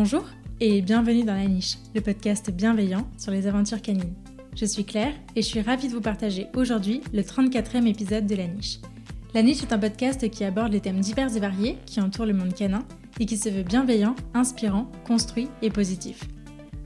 [0.00, 0.24] Bonjour
[0.60, 4.14] et bienvenue dans La Niche, le podcast bienveillant sur les aventures canines.
[4.54, 8.36] Je suis Claire et je suis ravie de vous partager aujourd'hui le 34e épisode de
[8.36, 8.78] La Niche.
[9.34, 12.32] La Niche est un podcast qui aborde les thèmes divers et variés qui entourent le
[12.32, 12.84] monde canin
[13.18, 16.28] et qui se veut bienveillant, inspirant, construit et positif.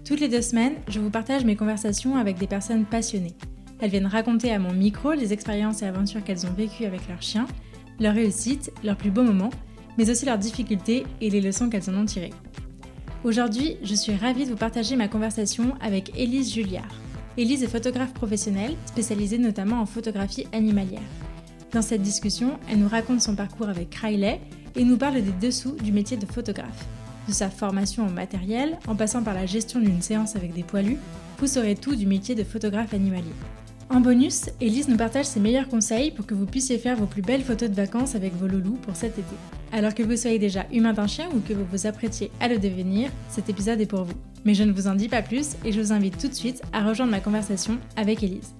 [0.06, 3.36] Toutes les deux semaines, je vous partage mes conversations avec des personnes passionnées.
[3.80, 7.20] Elles viennent raconter à mon micro les expériences et aventures qu'elles ont vécues avec leurs
[7.20, 7.46] chiens,
[8.00, 9.50] leurs réussites, leurs plus beaux moments,
[9.98, 12.32] mais aussi leurs difficultés et les leçons qu'elles en ont tirées.
[13.24, 16.92] Aujourd'hui, je suis ravie de vous partager ma conversation avec Élise Julliard.
[17.36, 21.00] Élise est photographe professionnelle, spécialisée notamment en photographie animalière.
[21.70, 24.40] Dans cette discussion, elle nous raconte son parcours avec Riley
[24.74, 26.84] et nous parle des dessous du métier de photographe.
[27.28, 30.98] De sa formation en matériel, en passant par la gestion d'une séance avec des poilus,
[31.38, 33.30] vous saurez tout du métier de photographe animalier.
[33.92, 37.20] En bonus, Elise nous partage ses meilleurs conseils pour que vous puissiez faire vos plus
[37.20, 39.34] belles photos de vacances avec vos loulous pour cet été.
[39.70, 42.58] Alors que vous soyez déjà humain d'un chien ou que vous vous apprêtiez à le
[42.58, 44.14] devenir, cet épisode est pour vous.
[44.46, 46.62] Mais je ne vous en dis pas plus et je vous invite tout de suite
[46.72, 48.54] à rejoindre ma conversation avec Elise.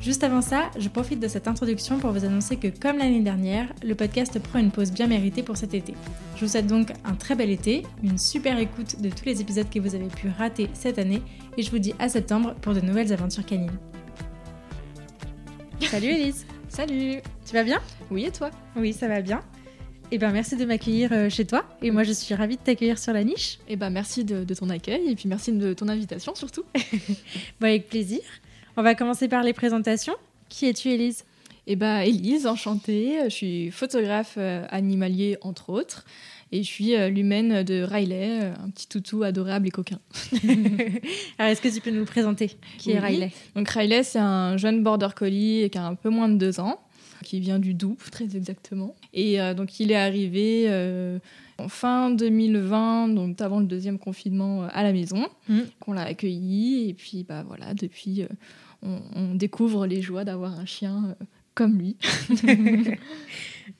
[0.00, 3.72] Juste avant ça, je profite de cette introduction pour vous annoncer que comme l'année dernière,
[3.82, 5.94] le podcast prend une pause bien méritée pour cet été.
[6.36, 9.68] Je vous souhaite donc un très bel été, une super écoute de tous les épisodes
[9.68, 11.22] que vous avez pu rater cette année
[11.58, 13.76] et je vous dis à septembre pour de nouvelles aventures canines.
[15.88, 17.80] Salut Elise Salut Tu vas bien?
[18.10, 18.50] Oui et toi?
[18.76, 19.42] Oui, ça va bien.
[20.12, 22.98] Eh ben merci de m'accueillir euh, chez toi et moi je suis ravie de t'accueillir
[22.98, 23.58] sur la niche.
[23.68, 26.64] Eh ben merci de, ton accueil et puis merci de ton invitation surtout.
[27.60, 28.20] bon, avec plaisir.
[28.76, 30.14] On va commencer par les présentations.
[30.48, 31.24] Qui es-tu Elise
[31.66, 33.18] Eh ben Elise, enchantée.
[33.24, 36.04] Je suis photographe euh, animalier entre autres.
[36.52, 40.00] Et je suis euh, l'humaine de Riley, euh, un petit toutou adorable et coquin.
[41.38, 42.50] Alors, est-ce que tu peux nous le présenter?
[42.78, 43.30] Qui est Riley?
[43.54, 46.80] Donc, Riley, c'est un jeune border collie qui a un peu moins de deux ans,
[47.22, 48.96] qui vient du Doubs, très exactement.
[49.14, 50.68] Et euh, donc, il est arrivé
[51.58, 55.60] en fin 2020, donc avant le deuxième confinement, à la maison, mm.
[55.78, 56.88] qu'on l'a accueilli.
[56.88, 58.24] Et puis, bah voilà, depuis,
[58.82, 61.14] on, on découvre les joies d'avoir un chien
[61.54, 61.96] comme lui.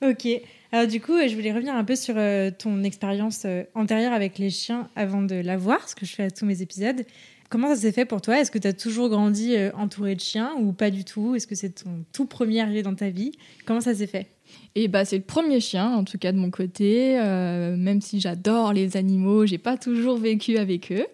[0.01, 0.41] ok.
[0.73, 4.37] Alors du coup, je voulais revenir un peu sur euh, ton expérience euh, antérieure avec
[4.37, 7.03] les chiens avant de l'avoir, ce que je fais à tous mes épisodes.
[7.49, 8.39] Comment ça s'est fait pour toi?
[8.39, 11.35] Est-ce que tu as toujours grandi euh, entouré de chiens ou pas du tout?
[11.35, 13.33] Est-ce que c'est ton tout premier arrivé dans ta vie?
[13.65, 14.27] Comment ça s'est fait?
[14.75, 17.15] Et bah c'est le premier chien, en tout cas de mon côté.
[17.15, 21.05] même si j'adore les animaux, j'ai pas toujours vécu avec eux.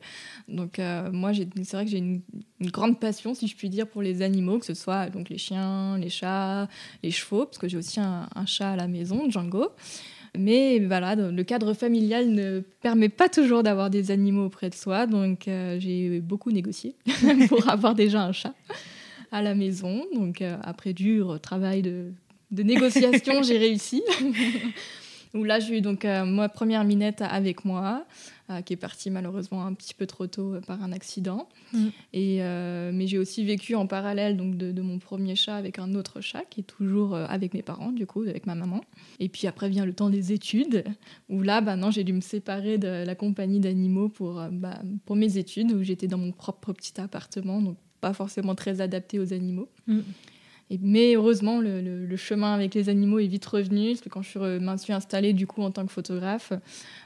[0.47, 2.21] Donc euh, moi, c'est vrai que j'ai une,
[2.61, 5.97] grande passion, si je puis dire, pour les animaux, que ce soit donc les chiens,
[5.97, 6.67] les chats,
[7.03, 9.69] les chevaux, parce que j'ai aussi un, chat à la maison, Django.
[10.37, 15.05] Mais voilà, le cadre familial ne permet pas toujours d'avoir des animaux auprès de soi,
[15.05, 16.95] donc euh, j'ai beaucoup négocié
[17.49, 18.53] pour avoir déjà un chat
[19.31, 20.05] à la maison.
[20.13, 22.11] Donc euh, après dur travail de,
[22.51, 24.01] de négociation, j'ai réussi.
[25.33, 28.05] Où là, j'ai eu donc ma première minette avec moi.
[28.49, 31.49] Euh, qui est parti malheureusement un petit peu trop tôt euh, par un accident.
[31.73, 31.87] Mm.
[32.13, 35.93] Et, euh, mais j'ai aussi vécu en parallèle donc, de, mon premier chat avec un
[35.95, 38.79] autre chat qui est toujours avec mes parents, du coup, avec ma maman.
[39.19, 40.85] Et puis après vient le temps des études,
[41.27, 45.17] où là, bah, non, j'ai dû me séparer de la compagnie d'animaux pour, bah, pour
[45.17, 49.33] mes études, où j'étais dans mon propre petit appartement, donc pas forcément très adapté aux
[49.33, 49.67] animaux.
[50.81, 54.77] Mais heureusement, le, chemin avec les animaux est vite revenu, parce que quand je me
[54.77, 56.51] suis installée du coup en tant que photographe,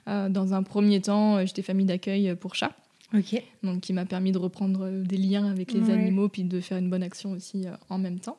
[0.08, 2.74] euh, dans un premier temps, euh, j'étais famille d'accueil pour chats.
[3.14, 3.42] Ok.
[3.62, 6.90] Donc, qui m'a permis de reprendre des liens avec les animaux, puis de faire une
[6.90, 8.38] bonne action aussi euh, en même temps.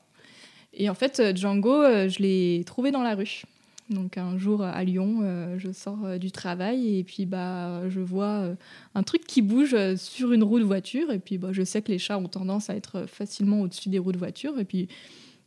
[0.75, 3.43] Et en fait, Django, je l'ai trouvé dans la rue.
[3.93, 8.01] Donc un jour à Lyon, euh, je sors euh, du travail et puis bah je
[8.01, 8.55] vois euh,
[8.95, 11.93] un truc qui bouge sur une roue de voiture et puis bah, je sais que
[11.93, 14.89] les chats ont tendance à être facilement au-dessus des roues de voiture et puis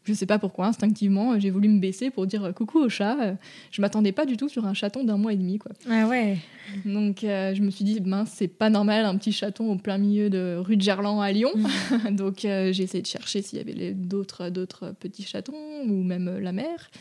[0.03, 3.38] je sais pas pourquoi instinctivement j'ai voulu me baisser pour dire coucou au chat.
[3.72, 5.72] Je m'attendais pas du tout sur un chaton d'un mois et demi quoi.
[5.89, 6.38] Ah ouais.
[6.85, 10.29] Donc je me suis dit mince c'est pas normal un petit chaton au plein milieu
[10.29, 11.50] de rue de Gerland à Lyon.
[11.55, 12.09] Mm.
[12.16, 15.55] Donc j'ai essayé de chercher s'il y avait d'autres d'autres petits chatons
[15.87, 16.91] ou même la mère.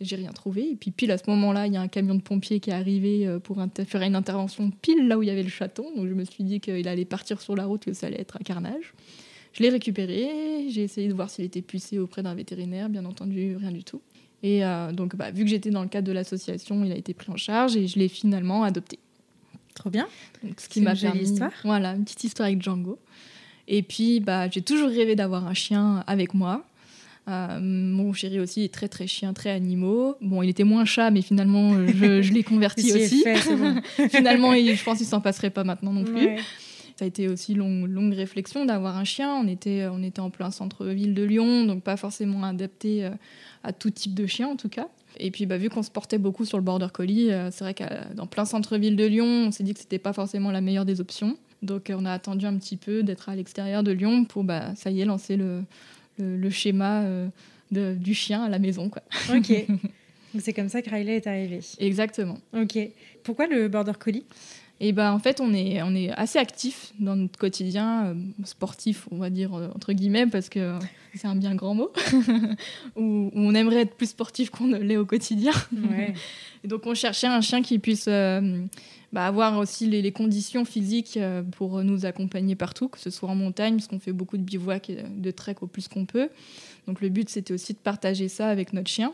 [0.00, 0.70] J'ai rien trouvé.
[0.72, 2.74] Et puis, pile à ce moment-là, il y a un camion de pompiers qui est
[2.74, 5.86] arrivé euh, pour faire une intervention pile là où il y avait le chaton.
[5.96, 8.36] Donc, je me suis dit qu'il allait partir sur la route, que ça allait être
[8.36, 8.92] un carnage.
[9.54, 10.66] Je l'ai récupéré.
[10.68, 12.90] J'ai essayé de voir s'il était pucé auprès d'un vétérinaire.
[12.90, 14.02] Bien entendu, rien du tout.
[14.42, 17.14] Et euh, donc, bah, vu que j'étais dans le cadre de l'association, il a été
[17.14, 18.98] pris en charge et je l'ai finalement adopté.
[19.74, 20.06] Trop bien.
[20.42, 21.22] Donc, ce qui m'a permis.
[21.22, 21.52] Histoire.
[21.64, 22.98] Voilà, une petite histoire avec Django.
[23.66, 26.66] Et puis, bah, j'ai toujours rêvé d'avoir un chien avec moi.
[27.28, 30.14] Euh, mon chéri aussi est très très chien, très animaux.
[30.20, 33.24] Bon, il était moins chat, mais finalement, je, l'ai converti aussi.
[34.10, 36.36] finalement, je pense qu'il s'en passerait pas maintenant non plus.
[36.96, 39.34] Ça a été aussi longue, longue réflexion d'avoir un chien.
[39.34, 43.10] On était, on était en plein centre-ville de Lyon, donc pas forcément adapté euh,
[43.64, 44.88] à tout type de chien en tout cas.
[45.18, 47.84] Et puis, bah, vu qu'on se portait beaucoup sur le border collie, c'est vrai que
[48.14, 51.00] dans plein centre-ville de Lyon, on s'est dit que c'était pas forcément la meilleure des
[51.00, 51.38] options.
[51.62, 54.90] Donc, on a attendu un petit peu d'être à l'extérieur de Lyon pour, bah, ça
[54.90, 55.62] y est, lancer le,
[56.18, 57.04] le, schéma
[57.70, 58.88] de, du chien à la maison.
[58.88, 59.02] Quoi.
[59.34, 59.52] Ok.
[60.38, 61.60] c'est comme ça que Riley est arrivé.
[61.78, 62.38] Exactement.
[62.54, 62.78] Ok.
[63.22, 64.24] Pourquoi le border collie?
[64.78, 68.14] Et ben en fait on est on est assez actif dans notre quotidien euh,
[68.44, 70.78] sportif on va dire euh, entre guillemets parce que
[71.14, 71.90] c'est un bien grand mot
[72.96, 75.52] où, on aimerait être plus sportif qu'on ne l'est au quotidien
[75.90, 76.12] ouais.
[76.64, 78.66] et donc on cherchait un chien qui puisse euh,
[79.12, 81.18] bah, avoir aussi les, les, conditions physiques
[81.52, 84.90] pour nous accompagner partout que ce soit en montagne parce qu'on fait beaucoup de bivouac
[84.90, 86.28] et de trek au plus qu'on peut
[86.86, 89.12] donc le but c'était aussi de partager ça avec notre chien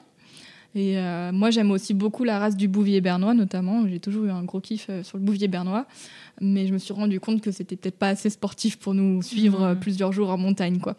[0.74, 3.86] et euh, moi, j'aime aussi beaucoup la race du bouvier bernois, notamment.
[3.86, 5.86] J'ai toujours eu un gros kiff euh, sur le bouvier bernois.
[6.40, 9.62] Mais je me suis rendu compte que c'était peut-être pas assez sportif pour nous suivre
[9.62, 10.96] euh, plusieurs jours en montagne, quoi.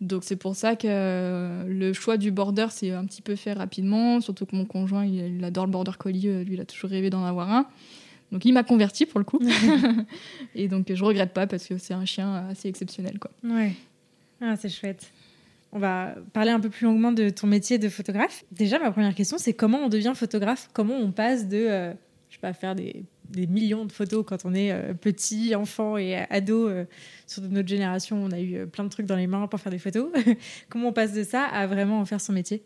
[0.00, 4.20] Donc c'est pour ça que le choix du border s'est un petit peu fait rapidement,
[4.20, 7.24] surtout que mon conjoint, il, adore le border collie, lui, il a toujours rêvé d'en
[7.24, 7.66] avoir un.
[8.32, 9.40] Donc il m'a converti pour le coup.
[10.54, 13.18] et donc je regrette pas parce que c'est un chien assez exceptionnel.
[13.18, 13.30] Quoi.
[13.44, 13.72] Ouais.
[14.40, 15.10] Ah, c'est chouette.
[15.72, 18.44] On va parler un peu plus longuement de ton métier de photographe.
[18.52, 20.70] Déjà, ma première question, c'est comment on devient photographe?
[20.72, 21.92] Comment on passe de, euh,
[22.30, 23.04] je sais pas, faire des,
[23.34, 26.68] millions de photos quand on est euh, petit, enfant et ado.
[26.68, 26.86] Euh,
[27.26, 29.78] sur notre génération, on a eu plein de trucs dans les mains pour faire des
[29.78, 30.10] photos.
[30.70, 32.62] comment on passe de ça à vraiment en faire son métier?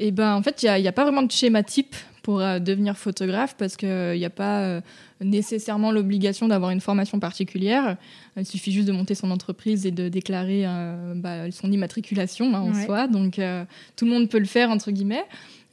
[0.00, 3.54] Eh ben, en fait, il n'y a, pas vraiment de schéma type pour devenir photographe
[3.56, 4.82] parce qu'il n'y a pas
[5.20, 7.96] nécessairement l'obligation d'avoir une formation particulière.
[8.36, 12.60] Il suffit juste de monter son entreprise et de déclarer euh, bah, son immatriculation hein,
[12.60, 13.06] en soi.
[13.06, 13.64] Donc euh,
[13.96, 15.24] tout le monde peut le faire, entre guillemets.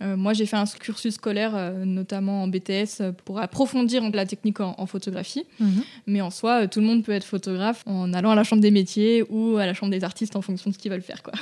[0.03, 4.85] Euh, moi, j'ai fait un cursus scolaire, notamment en BTS, pour approfondir la technique en,
[4.85, 5.43] photographie.
[5.59, 5.83] Mhm.
[6.05, 8.69] Mais en soi, tout le monde peut être photographe en allant à la chambre des
[8.69, 11.23] métiers ou à la chambre des artistes en fonction de ce qu'ils veulent faire.
[11.23, 11.33] Quoi.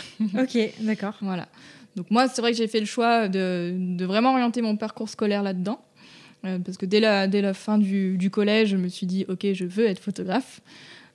[0.42, 1.16] ok, d'accord.
[1.22, 1.48] Voilà.
[1.96, 5.10] Donc moi, c'est vrai que j'ai fait le choix de, de, vraiment orienter mon parcours
[5.10, 5.80] scolaire là-dedans.
[6.46, 9.26] Euh, parce que dès la, dès la fin du, du, collège, je me suis dit,
[9.30, 10.62] OK, je veux être photographe.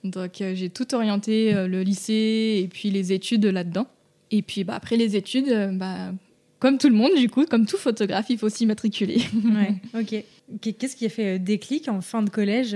[0.03, 3.87] Donc euh, j'ai tout orienté, euh, le lycée et puis les études là-dedans.
[4.31, 6.11] Et puis bah, après les études, bah,
[6.59, 9.21] comme tout le monde, du coup, comme tout photographe, il faut s'y matriculer.
[9.33, 10.23] ouais, ok.
[10.61, 12.75] Qu'est-ce qui a fait déclic en fin de collège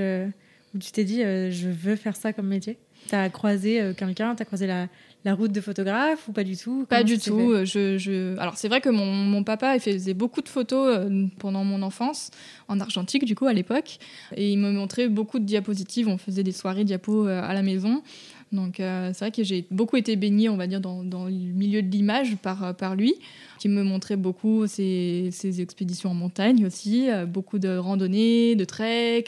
[0.74, 2.78] où tu t'es dit, je veux faire ça comme métier?
[3.10, 4.88] Tu as croisé quelqu'un, tu as croisé la,
[5.26, 6.86] la route de photographe ou pas du tout?
[6.88, 7.52] Pas du tout.
[7.52, 8.38] Euh, je, je...
[8.38, 12.30] Alors c'est vrai que mon, mon, papa faisait beaucoup de photos euh, pendant mon enfance,
[12.68, 13.98] en argentique du coup à l'époque,
[14.36, 16.08] et il me montrait beaucoup de diapositives.
[16.08, 18.04] On faisait des soirées diapos euh, à la maison.
[18.52, 21.82] Donc c'est vrai que j'ai beaucoup été baignée, on va dire, dans, dans le milieu
[21.82, 23.16] de l'image par, par lui,
[23.60, 29.26] qui me montrait beaucoup ses, ses expéditions en montagne aussi, beaucoup de randonnées, de trek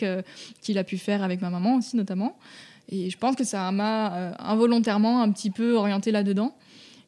[0.61, 2.37] qu'il a pu faire avec ma maman aussi notamment.
[2.89, 6.55] Et je pense que ça m'a euh, involontairement un petit peu orienté là-dedans.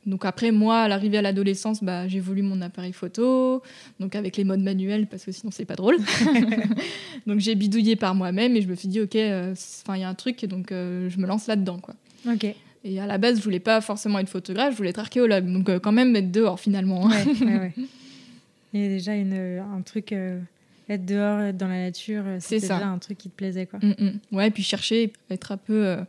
[0.06, 3.62] Donc après, moi, à l'arrivée à l'adolescence, bah, j'ai voulu mon appareil photo,
[4.00, 5.98] donc avec les modes manuels, parce que sinon c'est pas drôle.
[7.28, 9.54] donc j'ai bidouillé par moi-même et je me suis dit, ok, euh,
[9.90, 11.96] il y a un truc, donc euh, je me lance là-dedans, quoi.
[12.30, 12.48] Ok.
[12.86, 15.70] Et à la base, je voulais pas forcément être photographe, je voulais être archéologue, donc
[15.80, 17.06] quand même être dehors finalement.
[17.08, 17.74] ouais, ouais, ouais.
[18.74, 20.14] Il y a déjà une, un truc
[20.90, 23.66] être dehors, être dans la nature, euh, c'est déjà un truc qui te plaisait.
[23.66, 23.80] Quoi.
[23.82, 24.36] Mm, mm.
[24.36, 26.02] Ouais, puis chercher, être un peu euh,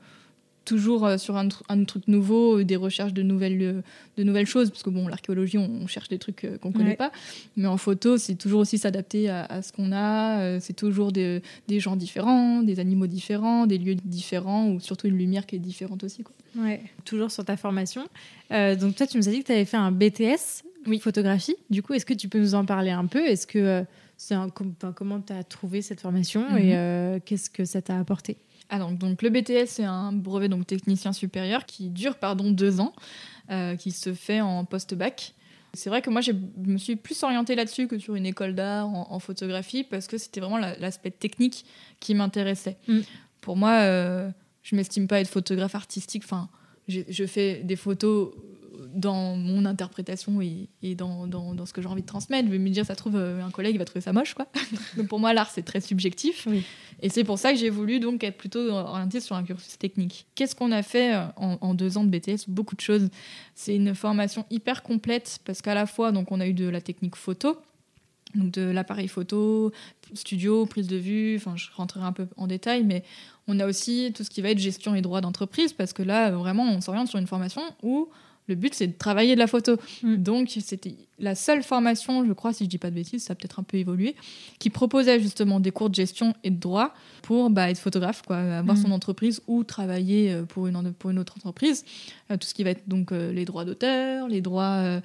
[0.65, 3.83] toujours euh, sur un, un, truc nouveau, des recherches de nouvelles,
[4.17, 7.13] de nouvelles choses, parce que bon, l'archéologie, on, cherche des trucs qu'on ne connaît pas,
[7.57, 11.81] mais en photo, c'est toujours aussi s'adapter à, ce qu'on a, c'est toujours des, des,
[11.81, 16.05] gens différents, des animaux différents, des lieux différents, ou surtout une lumière qui est différente
[16.05, 16.23] aussi.
[16.23, 16.35] Quoi.
[16.57, 18.03] Ouais, toujours sur ta formation.
[18.51, 20.99] donc toi, tu nous as dit que tu avais fait un BTS oui.
[21.01, 21.57] photographie.
[21.69, 23.27] Du coup, est-ce que tu peux nous en parler un peu?
[23.27, 23.85] Est-ce que
[24.21, 24.37] c'est
[24.95, 26.73] comment tu as trouvé cette formation et mhm.
[26.75, 28.37] euh, qu'est-ce que ça t'a apporté?
[28.69, 32.93] Alors, donc, le BTS, c'est un brevet donc, technicien supérieur qui dure pardon, deux ans,
[33.51, 35.35] euh, qui se fait en post-bac.
[35.73, 38.89] C'est vrai que moi, je me suis plus orientée là-dessus que sur une école d'art
[38.89, 41.65] en, photographie parce que c'était vraiment l'aspect technique
[41.99, 42.77] qui m'intéressait.
[42.89, 43.01] Mm.
[43.41, 44.31] Pour moi, euh,
[44.63, 46.25] je m'estime pas être photographe artistique.
[46.27, 46.51] Enfin,
[46.89, 48.35] je fais des photos
[48.95, 52.47] dans mon interprétation et, dans, dans, ce que j'ai envie de transmettre.
[52.47, 54.35] Je vais me dire, ça trouve, euh, un collègue il va trouver ça moche.
[54.35, 54.47] Quoi.
[54.97, 56.47] donc pour moi, l'art, c'est très subjectif.
[57.03, 60.27] Et c'est pour ça que j'ai voulu donc être plutôt orientée sur un cursus technique.
[60.35, 63.09] Qu'est-ce qu'on a fait euh, en, deux ans de BTS Beaucoup de choses.
[63.55, 66.81] C'est une formation hyper complète parce qu'à la fois, donc, on a eu de la
[66.81, 67.57] technique photo,
[68.35, 69.73] donc de l'appareil photo,
[70.15, 73.03] studio, prise de vue, enfin je rentrerai un peu en détail, mais
[73.49, 76.31] on a aussi tout ce qui va être gestion et droit d'entreprise, parce que là,
[76.31, 78.09] vraiment, on s'oriente sur une formation où
[78.51, 79.77] Le but, c'est de travailler de la photo.
[80.03, 80.17] Mm.
[80.17, 83.37] Donc, c'était la seule formation, je crois, si je dis pas de bêtises, ça a
[83.37, 84.17] peut-être un peu évolué,
[84.59, 88.39] qui proposait justement des cours de gestion et de droit pour bah, être photographe, quoi,
[88.39, 88.83] avoir Mm.
[88.83, 91.85] son entreprise ou travailler euh, pour une, en- pour une autre entreprise.
[92.31, 95.01] Euh, tout ce qui va être donc euh, les droits d'auteur, les droits, euh,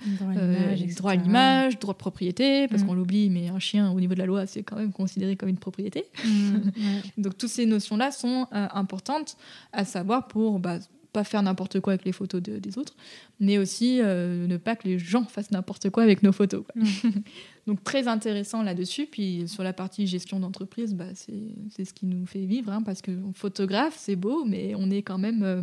[0.97, 2.85] droits à l'image, droits de propriété, parce Mm.
[2.87, 5.49] qu'on l'oublie, mais un chien, au niveau de la loi, c'est quand même considéré comme
[5.49, 6.05] une propriété.
[6.23, 6.23] Ouais.
[7.17, 9.37] Donc toutes ces notions-là sont importantes
[9.73, 10.79] à savoir pour bah,
[11.15, 12.93] pas faire n'importe quoi avec les photos de- des autres,
[13.39, 16.63] mais aussi euh, ne pas que les gens fassent n'importe quoi avec nos photos.
[16.65, 16.81] quoi.
[17.67, 19.07] Donc très intéressant là-dessus.
[19.07, 23.01] Puis sur la partie gestion d'entreprise, bah, c'est ce qui nous fait vivre, hein, parce
[23.01, 25.61] que photographe, c'est beau, mais on est quand même euh,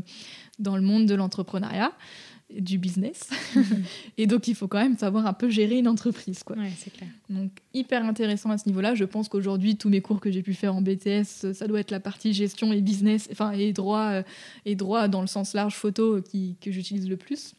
[0.59, 1.93] dans le monde de l'entrepreneuriat,
[2.59, 3.31] du business.
[4.19, 6.43] et donc il faut quand même savoir un peu gérer une entreprise.
[6.43, 6.57] Quoi.
[6.57, 7.09] Ouais, c'est clair.
[7.31, 8.95] Donc hyper intéressant à ce niveau-là.
[8.95, 11.91] Je pense qu'aujourd'hui tous mes cours que j'ai pu faire en BTS, ça doit être
[11.91, 14.23] la partie gestion et business, enfin et droit euh,
[14.65, 17.55] et droit dans le sens large photo euh, qui, que j'utilise le plus.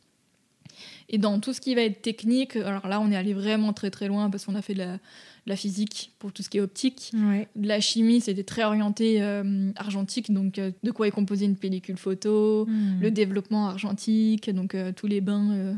[1.09, 3.89] Et dans tout ce qui va être technique, alors là on est allé vraiment très
[3.91, 4.99] très loin parce qu'on a fait de la, de
[5.47, 7.11] la physique pour tout ce qui est optique.
[7.13, 7.47] Ouais.
[7.55, 11.55] De la chimie, c'était très orienté euh, argentique, donc euh, de quoi est composée une
[11.57, 13.01] pellicule photo, Mm.
[13.01, 15.77] le développement argentique, donc euh, tous les bains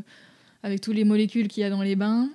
[0.62, 2.28] avec tous les molécules qu'il y a dans les bains.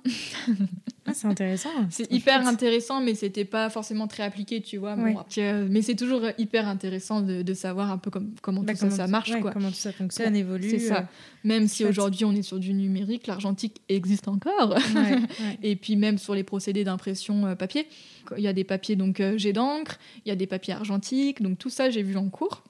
[1.04, 1.68] Ah, c'est intéressant.
[1.90, 4.94] C'est hyper intéressant, mais c'était pas forcément très appliqué, tu vois.
[4.94, 5.16] Ouais.
[5.38, 8.88] euh, mais c'est toujours hyper intéressant de, de savoir un peu comme, comment Bah, tout
[8.88, 9.50] ça, marche, ouais, quoi.
[9.50, 10.70] Comment tout ça fonctionne, évolue.
[10.70, 11.08] C'est ça.
[11.42, 14.74] Même si aujourd'hui on est sur du numérique, l'argentique existe encore.
[14.76, 15.18] euh, ouais.
[15.64, 17.88] Et puis même sur les procédés d'impression euh, papier,
[18.36, 21.42] il y a des papiers donc euh, jet d'encre, il y a des papiers argentiques,
[21.42, 22.62] donc tout ça j'ai vu en cours.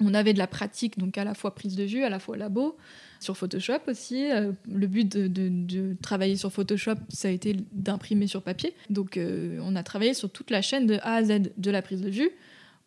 [0.00, 2.36] On avait de la pratique, donc à la fois prise de vue, à la fois
[2.36, 2.76] labo,
[3.24, 4.30] sur Photoshop aussi.
[4.30, 8.72] Euh, le but de, de- de travailler sur Photoshop, ça a été d'imprimer sur papier.
[8.90, 11.82] Donc euh, on a travaillé sur toute la chaîne de A à Z, de la
[11.82, 12.30] prise de vue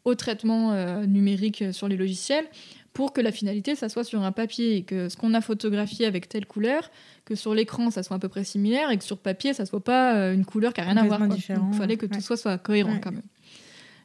[0.06, 2.46] au traitement euh, numérique sur les logiciels,
[2.94, 6.06] pour que la finalité, ça soit sur un papier et que ce qu'on a photographié
[6.06, 6.90] avec telle couleur,
[7.26, 9.84] que sur l'écran, ça soit à peu près similaire et que sur papier, ça soit
[9.84, 11.20] pas une couleur qui a rien à voir.
[11.26, 11.42] Il
[11.78, 12.12] fallait que ouais.
[12.16, 13.02] tout soit, soit cohérent Ouais.
[13.04, 13.22] quand même.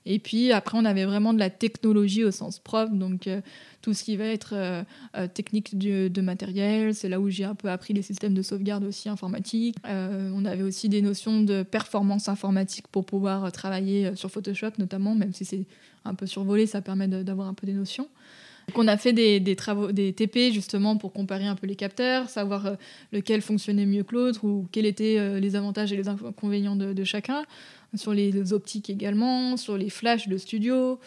[0.06, 3.40] Et puis après, on avait vraiment de la technologie au sens propre, donc euh,
[3.82, 4.84] tout ce qui va être euh,
[5.16, 8.84] euh, technique de matériel, c'est là où j'ai un peu appris les systèmes de sauvegarde
[8.84, 9.76] aussi informatiques.
[9.86, 15.14] Euh, on avait aussi des notions de performance informatique pour pouvoir travailler sur Photoshop notamment,
[15.14, 15.64] même si c'est
[16.04, 18.08] un peu survolé, ça permet d'avoir un peu des notions.
[18.68, 22.28] Donc on a fait des, travaux, des TP justement pour comparer un peu les capteurs,
[22.28, 22.76] savoir
[23.10, 27.42] lequel fonctionnait mieux que l'autre ou quels étaient les avantages et les inconvénients de chacun,
[27.94, 30.98] sur les optiques également, sur les flashs de studio.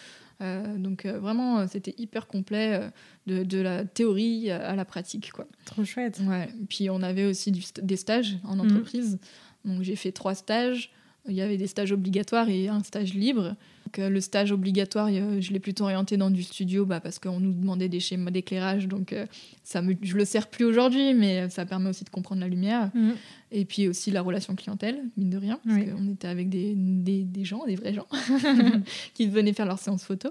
[0.41, 2.89] Euh, donc euh, vraiment, euh, c'était hyper complet euh,
[3.25, 5.31] de, de la théorie à la pratique.
[5.31, 5.47] Quoi.
[5.65, 6.19] Trop chouette.
[6.27, 6.49] Ouais.
[6.67, 9.17] Puis on avait aussi du st- des stages en entreprise.
[9.63, 10.91] Donc j'ai fait trois stages.
[11.27, 13.55] Il y avait des stages obligatoires et un stage libre.
[13.95, 17.17] Donc, euh, le stage obligatoire, euh, je l'ai plutôt orienté dans du studio bah, parce
[17.17, 18.87] qu'on nous demandait des schémas d'éclairage.
[18.87, 19.25] Donc euh,
[19.63, 22.91] ça me, je le sers plus aujourd'hui, mais ça permet aussi de comprendre la lumière.
[22.93, 23.11] Mm.
[23.51, 25.87] Et puis aussi la relation clientèle, mine de rien, parce Oui.
[25.89, 28.07] qu'on était avec des, des, des gens, des vrais gens,
[29.13, 30.29] qui venaient faire leur séance photo.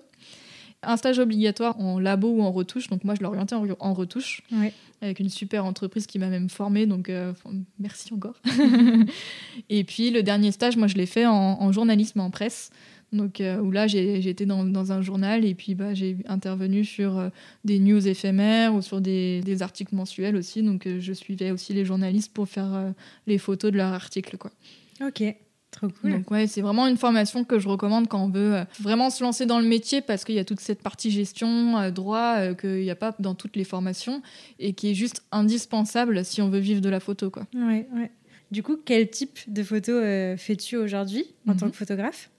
[0.82, 3.94] Un stage obligatoire en labo ou en retouche, donc moi je l'ai orienté en, en
[3.94, 4.42] retouche,
[5.00, 7.32] avec une super entreprise qui m'a même formée, donc euh,
[7.78, 8.34] merci encore.
[9.70, 12.70] Et puis le dernier stage, moi je l'ai fait en, en journalisme, en presse,
[13.14, 17.18] donc euh, où là été dans, dans un journal et puis bah, j'ai intervenu sur
[17.18, 17.28] euh,
[17.64, 21.72] des news éphémères ou sur des, des articles mensuels aussi, donc euh, je suivais aussi
[21.72, 22.92] les journalistes pour faire
[23.26, 24.36] les photos de leurs articles.
[24.36, 24.50] Quoi.
[25.00, 25.22] Ok,
[25.70, 26.10] trop cool.
[26.10, 29.46] Donc ouais, c'est vraiment une formation que je recommande quand on veut vraiment se lancer
[29.46, 32.96] dans le métier parce qu'il y a toute cette partie gestion, droit, qu'il n'y a
[32.96, 34.22] pas dans toutes les formations
[34.58, 37.30] et qui est juste indispensable si on veut vivre de la photo.
[37.30, 37.46] Quoi.
[37.54, 38.10] Ouais, ouais.
[38.50, 40.02] Du coup, quel type de photos
[40.38, 41.58] fais-tu aujourd'hui en Mhm.
[41.58, 42.30] tant que photographe?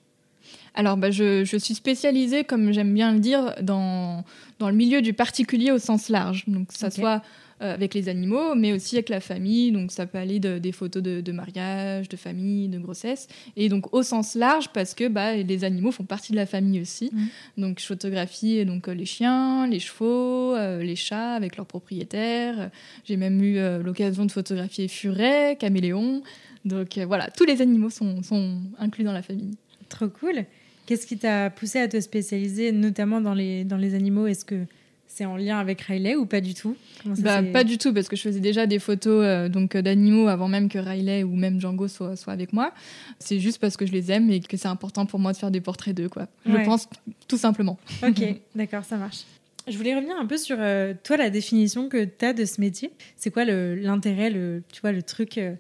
[0.75, 4.23] Alors bah, je, je suis spécialisée, comme j'aime bien le dire, dans,
[4.59, 6.43] dans le milieu du particulier au sens large.
[6.47, 7.21] Donc que ça soit
[7.61, 9.71] euh, avec les animaux, mais aussi avec la famille.
[9.71, 13.29] Donc ça peut aller de- des photos de, de mariage, de famille, de grossesse.
[13.55, 16.81] Et donc au sens large, parce que bah, les animaux font partie de la famille
[16.81, 17.09] aussi.
[17.13, 17.27] Mhm.
[17.57, 22.69] Donc je photographie donc, euh, les chiens, les chevaux, euh, les chats avec leurs propriétaires.
[23.05, 26.21] J'ai même eu euh, l'occasion de photographier furets, caméléons.
[26.65, 29.51] Donc voilà, tous les animaux sont, sont inclus dans la famille.
[29.87, 30.43] Trop cool.
[30.85, 34.27] Qu'est-ce qui t'a poussé à te spécialiser notamment dans les, dans les animaux?
[34.27, 34.65] Est-ce que
[35.07, 36.75] c'est en lien avec Riley ou pas du tout?
[37.15, 39.81] Ça Bah, pas du tout, parce que je faisais déjà des photos euh, donc euh,
[39.81, 42.73] d'animaux avant même que Riley ou même Django soit, soit avec moi.
[43.19, 45.51] C'est juste parce que je les aime et que c'est important pour moi de faire
[45.51, 46.27] des portraits d'eux, quoi.
[46.45, 46.87] Je pense
[47.27, 47.77] tout simplement.
[48.05, 48.21] Ok,
[48.55, 49.21] d'accord, ça marche.
[49.67, 52.61] Je voulais revenir un peu sur euh, toi, la définition que tu as de ce
[52.61, 52.91] métier.
[53.17, 55.55] C'est quoi l'intérêt, le, tu vois, le truc euh,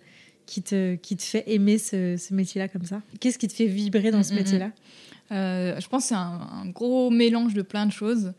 [0.45, 3.01] qui, te, qui te fait aimer ce, ce métier-là comme ça?
[3.19, 4.71] Qu'est-ce qui te fait vibrer dans ce Mm, mm, métier-là?
[5.31, 8.33] Euh, je pense que c'est un, un gros mélange de plein de choses.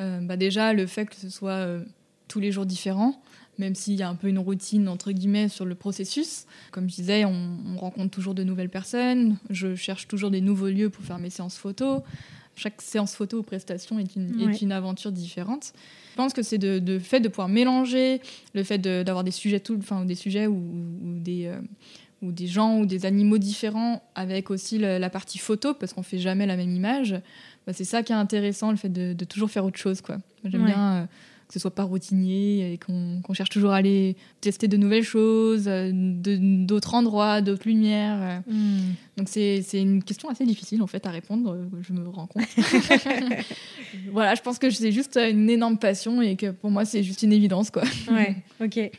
[0.00, 1.84] Euh, bah déjà, le fait que ce soit euh,
[2.28, 3.20] tous les jours différents,
[3.58, 6.46] même s'il y a un peu une routine entre guillemets sur le processus.
[6.70, 10.90] Comme je disais, on, rencontre toujours de nouvelles personnes, je cherche toujours des nouveaux lieux
[10.90, 12.02] pour faire mes séances photos.
[12.54, 15.72] Chaque séance photo ou prestation est une, est une aventure différente.
[16.10, 18.20] Je pense que c'est de, de, fait de pouvoir mélanger
[18.52, 20.60] le fait d'avoir des sujets tout, enfin des sujets ou,
[21.18, 21.50] des
[22.22, 26.18] ou des gens ou des animaux différents avec aussi la, partie photo parce qu'on fait
[26.18, 27.20] jamais la même image.
[27.66, 30.18] Bah, c'est ça qui est intéressant, le fait de, toujours faire autre chose quoi.
[30.44, 34.68] J'aime bien euh, que ce soit pas routinier et qu'on cherche toujours à aller tester
[34.68, 38.42] de nouvelles choses, euh, d'autres endroits, d'autres lumières.
[38.48, 38.52] Euh.
[38.52, 38.94] Hmm.
[39.16, 42.46] Donc c'est une question assez difficile en fait à répondre, je me rends compte.
[44.12, 47.22] voilà, je pense que c'est juste une énorme passion et que pour moi c'est juste
[47.22, 47.82] une évidence quoi.
[48.10, 48.90] ouais, ok.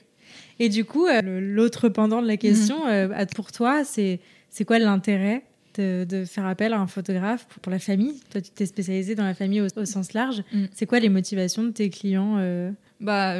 [0.60, 3.26] Et du coup, l'autre pendant de la question, hmm.
[3.36, 4.20] pour toi, c'est
[4.66, 5.44] quoi l'intérêt
[5.78, 8.20] de, faire appel à un photographe pour, la famille?
[8.32, 10.44] Toi, tu t'es spécialisée dans la famille au, sens large.
[10.54, 10.66] Mm.
[10.74, 12.72] C'est quoi les motivations de tes clients euh
[13.04, 13.36] bah,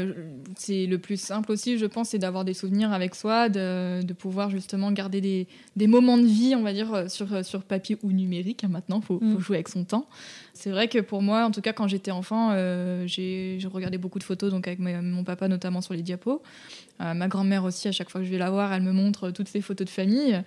[0.58, 4.50] c'est le plus simple aussi, je pense, c'est d'avoir des souvenirs avec soi, de, pouvoir
[4.50, 8.64] justement garder des, des, moments de vie, on va dire, sur, sur papier ou numérique.
[8.64, 9.40] Hein, maintenant, il faut, mm.
[9.40, 10.08] jouer avec son temps.
[10.54, 14.20] C'est vrai que pour moi, en tout cas, quand j'étais enfant, euh, j'ai regardé beaucoup
[14.20, 16.42] de photos, donc avec mon papa notamment sur les diapos.
[17.02, 19.32] Euh, ma grand-mère aussi, à chaque fois que je vais la voir, elle me montre
[19.32, 20.44] toutes ces photos de famille.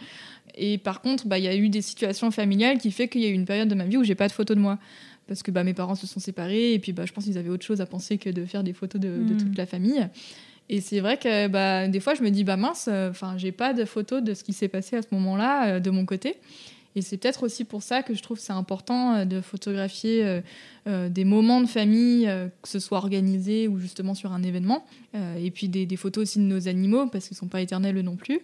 [0.54, 3.26] Et par contre, bah, il y a eu des situations familiales qui fait qu'il y
[3.26, 4.78] a eu une période de ma vie où j'ai pas de photos de moi.
[5.26, 7.48] Parce que bah, mes parents se sont séparés et puis bah, je pense qu'ils avaient
[7.48, 9.36] autre chose à penser que de faire des photos de, hmm.
[9.36, 10.08] toute la famille.
[10.68, 13.72] Et c'est vrai que bah, des fois, je me dis, bah mince, enfin, j'ai pas
[13.72, 16.36] de photos de ce qui s'est passé à ce moment-là euh, de mon côté.
[16.96, 20.40] Et c'est peut-être aussi pour ça que je trouve c'est important euh, de photographier
[20.86, 22.26] euh, des moments de famille,
[22.62, 24.84] que ce soit organisé ou justement sur un événement.
[25.14, 28.00] et puis des, des, photos aussi de nos animaux, parce qu'ils ne sont pas éternels
[28.00, 28.40] non plus.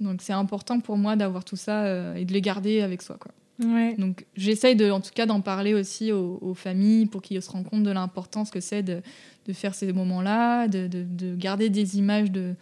[0.00, 3.16] Donc c'est important pour moi d'avoir tout ça et de les garder avec soi.
[3.20, 3.32] Quoi.
[3.98, 7.68] Donc j'essaye de, en tout cas d'en parler aussi aux, familles pour qu'ils se rendent
[7.68, 9.02] compte de l'importance que c'est de,
[9.46, 12.54] de, faire ces moments-là, de, de, garder des images de,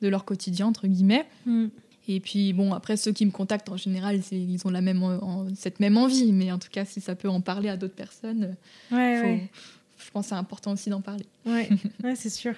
[0.00, 1.26] leur quotidien, entre guillemets.
[1.44, 1.66] Mm.
[2.08, 5.02] Et puis bon, après ceux qui me contactent en général, ils ont la même,
[5.56, 8.56] cette même envie, mais en tout cas si ça peut en parler à d'autres personnes,
[8.92, 9.48] ouais,
[9.98, 11.26] je pense que c'est important aussi d'en parler.
[11.44, 11.68] Ouais
[12.14, 12.54] c'est sûr.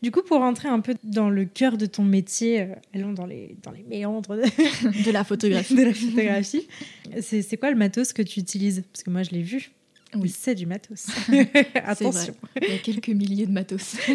[0.00, 3.26] Du coup, pour rentrer un peu dans le cœur de ton métier, euh, allons dans
[3.26, 5.74] les, dans les méandres de, la photographie.
[5.74, 6.68] de la photographie.
[7.20, 8.84] C'est quoi le matos que tu utilises?
[8.92, 9.72] Parce que moi, je l'ai vu.
[10.14, 11.06] Oui, c'est du matos.
[11.74, 12.34] Attention.
[12.62, 13.96] Il y a quelques milliers de matos.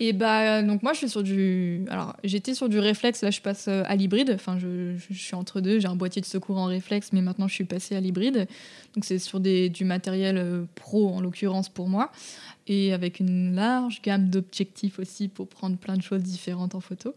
[0.00, 3.40] Et bah donc moi je suis sur du alors j'étais sur du réflexe là je
[3.40, 6.56] passe euh, à l'hybride enfin je, je, suis entre deux j'ai un boîtier de secours
[6.56, 8.46] en réflexe mais maintenant je suis passée à l'hybride
[8.94, 12.12] donc c'est sur des, du matériel euh, pro en l'occurrence pour moi
[12.68, 17.14] et avec une large gamme d'objectifs aussi pour prendre plein de choses différentes en photo.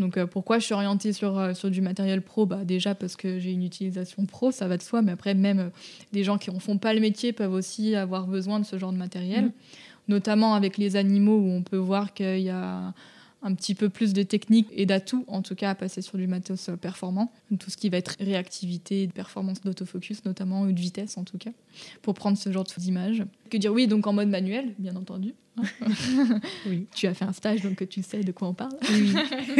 [0.00, 2.46] Donc euh, pourquoi je suis orientée sur, sur du matériel pro?
[2.46, 5.70] Bah, Déjà parce que j'ai une utilisation pro, ça va de soi, mais après même
[6.12, 8.92] des gens qui ne font pas le métier peuvent aussi avoir besoin de ce genre
[8.92, 9.46] de matériel.
[9.46, 9.52] Mmh
[10.10, 12.92] notamment avec les animaux où on peut voir qu'il y a
[13.42, 16.26] un petit peu plus de technique et d'atouts, en tout cas, à passer sur du
[16.26, 17.32] matos performant.
[17.58, 21.52] Tout ce qui va être réactivité, performance d'autofocus, notamment, ou de vitesse, en tout cas,
[22.02, 23.24] pour prendre ce genre d'images.
[23.48, 23.72] Que dire?
[23.72, 25.34] Oui, donc en mode manuel, bien entendu.
[26.66, 26.86] Oui.
[26.94, 28.72] Tu as fait un stage, donc tu sais de quoi on parle.
[28.90, 29.14] Oui.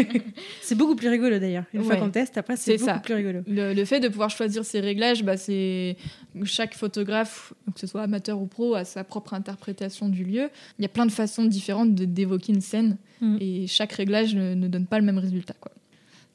[0.62, 1.64] c'est beaucoup plus rigolo d'ailleurs.
[1.72, 2.98] Une fois qu'on teste, après, c'est beaucoup ça.
[2.98, 3.40] plus rigolo.
[3.46, 5.96] Le, fait de pouvoir choisir ses réglages, bah, c'est
[6.44, 10.50] chaque photographe, que ce soit amateur ou pro, a sa propre interprétation du lieu.
[10.78, 13.36] Il y a plein de façons différentes d'évoquer une scène mm.
[13.40, 15.54] et chaque réglage ne, donne pas le même résultat.
[15.60, 15.72] Quoi.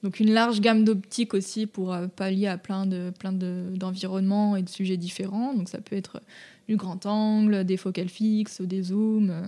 [0.03, 4.61] Donc une large gamme d'optiques aussi pour euh, pallier à plein de plein d'environnements et
[4.61, 5.53] de sujets différents.
[5.53, 6.21] Donc ça peut être
[6.67, 9.41] du grand angle, des focales fixes, des zooms, euh,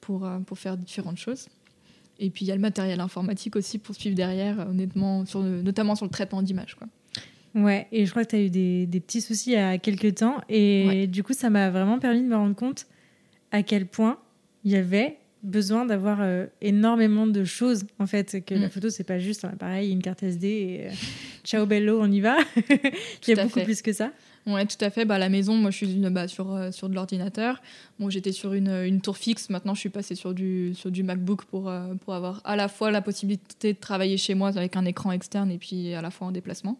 [0.00, 1.48] pour, euh, pour faire différentes choses.
[2.18, 5.96] Et puis il y a le matériel informatique aussi pour suivre derrière, honnêtement, sur notamment
[5.96, 6.76] sur le traitement d'image.
[6.76, 6.86] Quoi.
[7.54, 9.78] Ouais, et je crois que tu as eu des, des, petits soucis il y a
[9.78, 10.40] quelques temps.
[10.48, 12.86] Et du coup, ça m'a vraiment permis de me rendre compte
[13.50, 14.18] à quel point
[14.64, 18.70] il y avait besoin d'avoir euh, énormément de choses en fait que la mm.
[18.70, 20.88] photo c'est pas juste un appareil une carte SD et
[21.44, 22.38] ciao bello on y va
[23.28, 24.10] il y a beaucoup plus que ça
[24.46, 25.04] Ouais, tout à fait.
[25.04, 27.62] Bah, à la maison, moi, je suis bah, sur, euh, sur de l'ordinateur.
[27.98, 29.48] Bon, j'étais sur une, une, tour fixe.
[29.48, 32.68] Maintenant, je suis passée sur du, sur du MacBook pour, euh, pour avoir à la
[32.68, 36.10] fois la possibilité de travailler chez moi avec un écran externe et puis à la
[36.10, 36.78] fois en déplacement.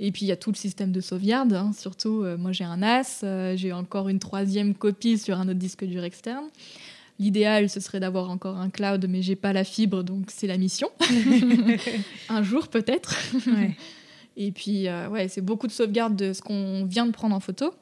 [0.00, 1.52] Et puis, il y a tout le système de sauvegarde.
[1.52, 1.72] Hein.
[1.76, 3.24] Surtout, euh, moi, j'ai un NAS.
[3.56, 6.46] j'ai encore une troisième copie sur un autre disque dur externe.
[7.18, 10.58] L'idéal, ce serait d'avoir encore un cloud, mais j'ai pas la fibre, donc c'est la
[10.58, 10.90] mission.
[12.28, 13.16] un jour, peut-être.
[13.46, 13.74] Ouais.
[14.36, 17.40] Et puis, euh, ouais, c'est beaucoup de sauvegarde de ce qu'on vient de prendre en
[17.40, 17.72] photo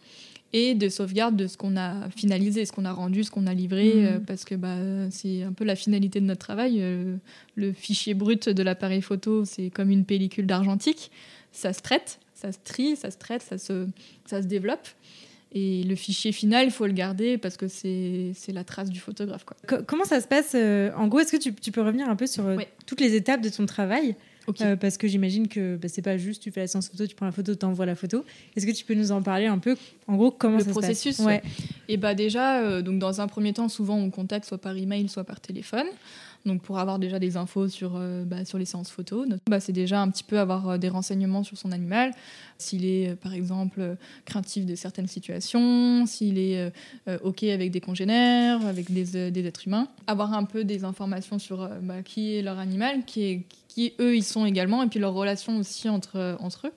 [0.52, 3.54] et de sauvegarde de ce qu'on a finalisé, ce qu'on a rendu, ce qu'on a
[3.54, 4.04] livré, mhm.
[4.04, 4.76] euh, parce que bah,
[5.10, 6.76] c'est un peu la finalité de notre travail.
[6.78, 7.16] Euh,
[7.56, 11.10] le fichier brut de l'appareil photo, c'est comme une pellicule d'argentique.
[11.50, 13.88] Ça se traite, ça se trie, ça se traite, ça se,
[14.26, 14.86] ça se développe.
[15.56, 19.44] Et le fichier final, il faut le garder parce que c'est la trace du photographe.
[19.44, 19.82] Quoi.
[19.82, 20.56] comment ça se passe
[20.96, 22.44] En gros, est-ce que tu, tu, peux revenir un peu sur
[22.86, 24.16] toutes les étapes de ton travail?
[24.60, 27.14] Euh, parce que j'imagine que bah, c'est pas juste tu fais la séance photo, tu
[27.14, 28.24] prends la photo, tu envoies la photo.
[28.56, 29.76] Est-ce que tu peux nous en parler un peu
[30.06, 31.42] En gros, comment le ça processus, se passe ouais.
[31.88, 35.08] Et bah déjà, euh, donc dans un premier temps, souvent on contacte soit par email,
[35.08, 35.86] soit par téléphone.
[36.44, 39.72] Donc pour avoir déjà des infos sur, euh, bah, sur les séances photos, bah, c'est
[39.72, 42.12] déjà un petit peu avoir des renseignements sur son animal,
[42.58, 46.72] s'il est par exemple craintif de certaines situations, s'il est
[47.22, 51.68] OK avec des congénères, avec des, des, êtres humains, avoir un peu des informations sur
[51.82, 55.14] bah, qui est leur animal, qui est qui eux ils sont également, et puis leur
[55.14, 56.72] relation aussi entre, entre eux.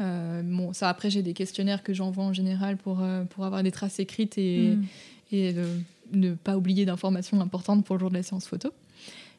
[0.00, 3.62] Euh, bon, ça après j'ai des questionnaires que j'envoie en général pour, euh, pour avoir
[3.62, 4.84] des traces écrites et, mm.
[5.32, 5.54] et
[6.12, 8.72] ne pas oublier d'informations importantes pour le jour de la séance photo.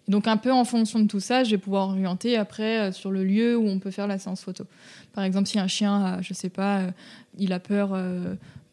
[0.07, 3.11] donc un peu en fonction de tout ça, je vais pouvoir orienter après euh, sur
[3.11, 4.65] le lieu où on peut faire la séance photo.
[5.13, 6.83] Par exemple, si un chien, je sais pas,
[7.37, 7.97] il a peur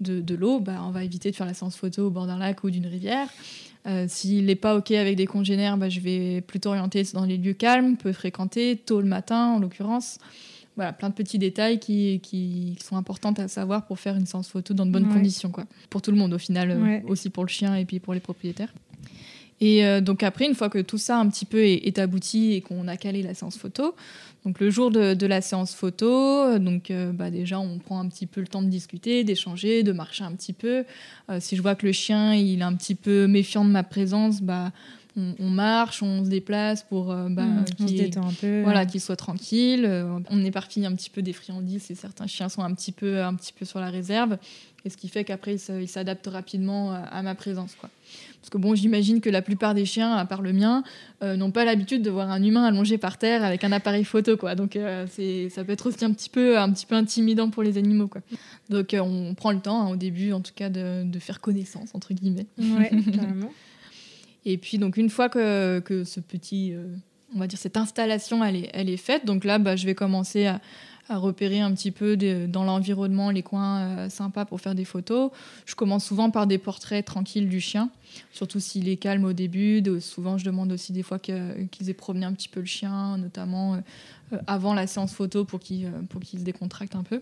[0.00, 2.38] de, de l'eau, bah, on va éviter de faire la séance photo au bord d'un
[2.38, 3.28] lac ou d'une rivière.
[3.86, 7.36] Euh, s'il n'est pas OK avec des congénères, bah, je vais plutôt orienter dans les
[7.36, 10.18] lieux calmes, peu fréquentés, tôt le matin en l'occurrence.
[10.78, 14.48] Voilà, plein de petits détails qui, qui, sont importants à savoir pour faire une séance
[14.48, 15.50] photo dans de bonnes conditions.
[15.50, 15.64] Quoi.
[15.90, 18.20] Pour tout le monde au final, euh, aussi pour le chien et puis pour les
[18.20, 18.72] propriétaires.
[19.60, 22.60] Et euh, donc après, une fois que tout ça un petit peu est, abouti et
[22.60, 23.94] qu'on a calé la séance photo,
[24.44, 28.26] donc le jour de, la séance photo, donc euh, bah déjà on prend un petit
[28.26, 30.84] peu le temps de discuter, d'échanger, de marcher un petit peu.
[31.28, 33.82] Euh, si je vois que le chien il est un petit peu méfiant de ma
[33.82, 34.70] présence, bah
[35.38, 38.10] on, marche, on se déplace pour bah, mmh, qu'il
[38.62, 39.86] voilà, qu'il soit tranquille.
[40.30, 43.34] on éparpille un petit peu des friandises et certains chiens sont un petit peu, un
[43.34, 44.38] petit peu sur la réserve.
[44.84, 47.74] Et ce qui fait qu'après, il s'adapte rapidement à ma présence.
[47.74, 47.90] Quoi.
[48.40, 50.82] Parce que bon, j'imagine que la plupart des chiens, à part le mien,
[51.22, 54.36] euh, n'ont pas l'habitude de voir un humain allongé par terre avec un appareil photo,
[54.36, 54.54] quoi.
[54.54, 57.62] Donc euh, c'est, ça peut être aussi un petit peu, un petit peu intimidant pour
[57.62, 58.20] les animaux, quoi.
[58.70, 61.40] Donc euh, on prend le temps, hein, au début, en tout cas, de, de, faire
[61.40, 62.46] connaissance entre guillemets.
[62.58, 63.50] Ouais, carrément.
[64.50, 66.74] Et puis donc une fois que, ce petit,
[67.34, 70.60] on va dire cette installation, elle est, faite, donc là, bah, je vais commencer à
[71.16, 75.30] repérer un petit peu dans l'environnement les coins euh, sympas pour faire des photos.
[75.64, 77.90] Je commence souvent par des portraits tranquilles du chien,
[78.32, 79.82] surtout s'il est calme au début.
[80.00, 83.74] souvent, je demande aussi des fois qu'ils aient promené un petit peu le chien, notamment
[83.74, 83.78] euh,
[84.34, 85.90] euh, avant la séance photo pour qu'il
[86.32, 87.20] se décontracte un peu.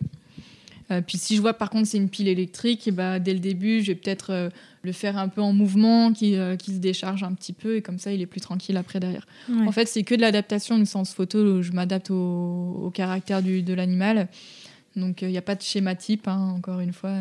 [0.90, 3.40] Euh, puis si je vois par contre c'est une pile électrique, et bah, dès le
[3.40, 4.50] début, je vais peut-être euh,
[4.82, 7.82] le faire un peu en mouvement, qui, euh, qui, se décharge un petit peu, et
[7.82, 9.26] comme ça, il est plus tranquille après derrière.
[9.66, 13.62] En fait, c'est que de l'adaptation, une séance photo où je m'adapte au, caractère du,
[13.62, 14.28] de l'animal.
[14.94, 17.14] Donc il n'y a pas de schéma type, hein, encore une fois.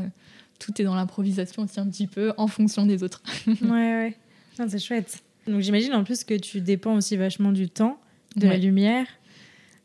[0.59, 3.21] Tout est dans l'improvisation aussi un petit peu en fonction des autres.
[3.47, 4.17] ouais, ouais.
[4.69, 5.21] C'est chouette.
[5.47, 7.99] Donc j'imagine en plus que tu dépends aussi vachement du temps,
[8.35, 9.05] de la lumière,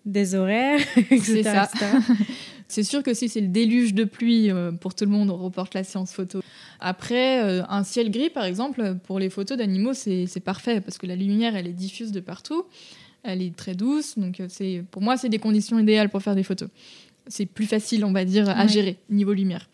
[0.06, 1.20] des horaires, etc.
[1.22, 1.68] C'est ça.
[2.70, 5.36] C'est sûr que si c'est le déluge de pluie euh, pour tout le monde, on
[5.36, 6.40] reporte la séance photo.
[6.78, 11.06] Après, euh, un ciel gris, par exemple, pour les photos d'animaux, c'est parfait parce que
[11.06, 12.64] la lumière, elle est diffuse de partout.
[13.24, 14.16] Elle est très douce.
[14.16, 16.68] Donc, euh, c'est pour moi, c'est des conditions idéales pour faire des photos.
[17.26, 19.68] C'est plus facile, on va dire, à gérer niveau lumière.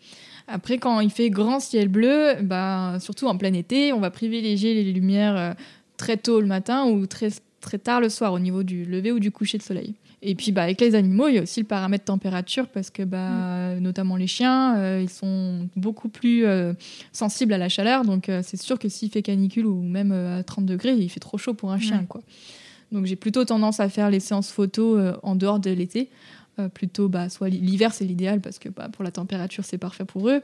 [0.47, 4.73] Après, quand il fait grand ciel bleu, bah, surtout en plein été, on va privilégier
[4.73, 5.55] les lumières
[5.97, 7.29] très tôt le matin ou très,
[7.61, 9.93] très tard le soir au niveau du lever ou du coucher de soleil.
[10.23, 13.03] Et puis bah, avec les animaux, il y a aussi le paramètre température parce que
[13.03, 13.79] bah, mm.
[13.79, 16.73] notamment les chiens, euh, ils sont beaucoup plus euh,
[17.11, 18.03] sensibles à la chaleur.
[18.03, 21.19] Donc euh, c'est sûr que s'il fait canicule ou même à 30 degrés, il fait
[21.19, 22.05] trop chaud pour un chien.
[22.05, 22.21] Quoi.
[22.91, 26.09] Donc j'ai plutôt tendance à faire les séances photos en dehors de l'été.
[26.73, 30.29] plutôt bah, soit l'hiver c'est l'idéal parce que bah, pour la température c'est parfait pour
[30.29, 30.41] eux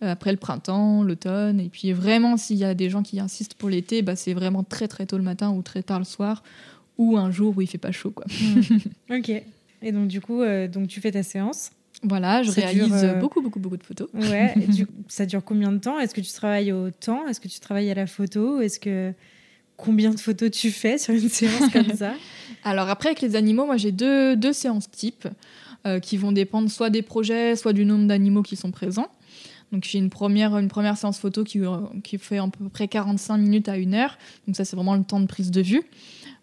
[0.00, 3.68] après le printemps l'automne et puis vraiment s'il y a des gens qui insistent pour
[3.68, 6.44] l'été bah, c'est vraiment très très tôt le matin ou très tard le soir
[6.98, 8.10] ou un jour où il fait pas chaud.
[8.10, 8.26] Quoi.
[9.10, 9.30] Ok.
[9.82, 11.70] Et donc, du coup, euh, donc, tu fais ta séance
[12.02, 14.08] voilà, je réalise euh, beaucoup, beaucoup, beaucoup de photos.
[14.12, 14.54] Ouais,
[15.08, 15.98] ça dure combien de temps?
[15.98, 17.26] Est-ce que tu travailles au temps?
[17.26, 18.60] Est-ce que tu travailles à la photo?
[18.60, 19.12] Est-ce que
[19.76, 22.12] combien de photos tu fais sur une séance comme ça?
[22.64, 25.26] Alors après, avec les animaux, moi j'ai deux, deux séances types
[25.86, 29.08] euh, qui vont dépendre soit des projets, soit du nombre d'animaux qui sont présents.
[29.72, 31.60] Donc j'ai une première, une première séance photo qui,
[32.04, 34.18] qui fait à peu près 45 minutes à une heure.
[34.46, 35.82] Donc ça c'est vraiment le temps de prise de vue.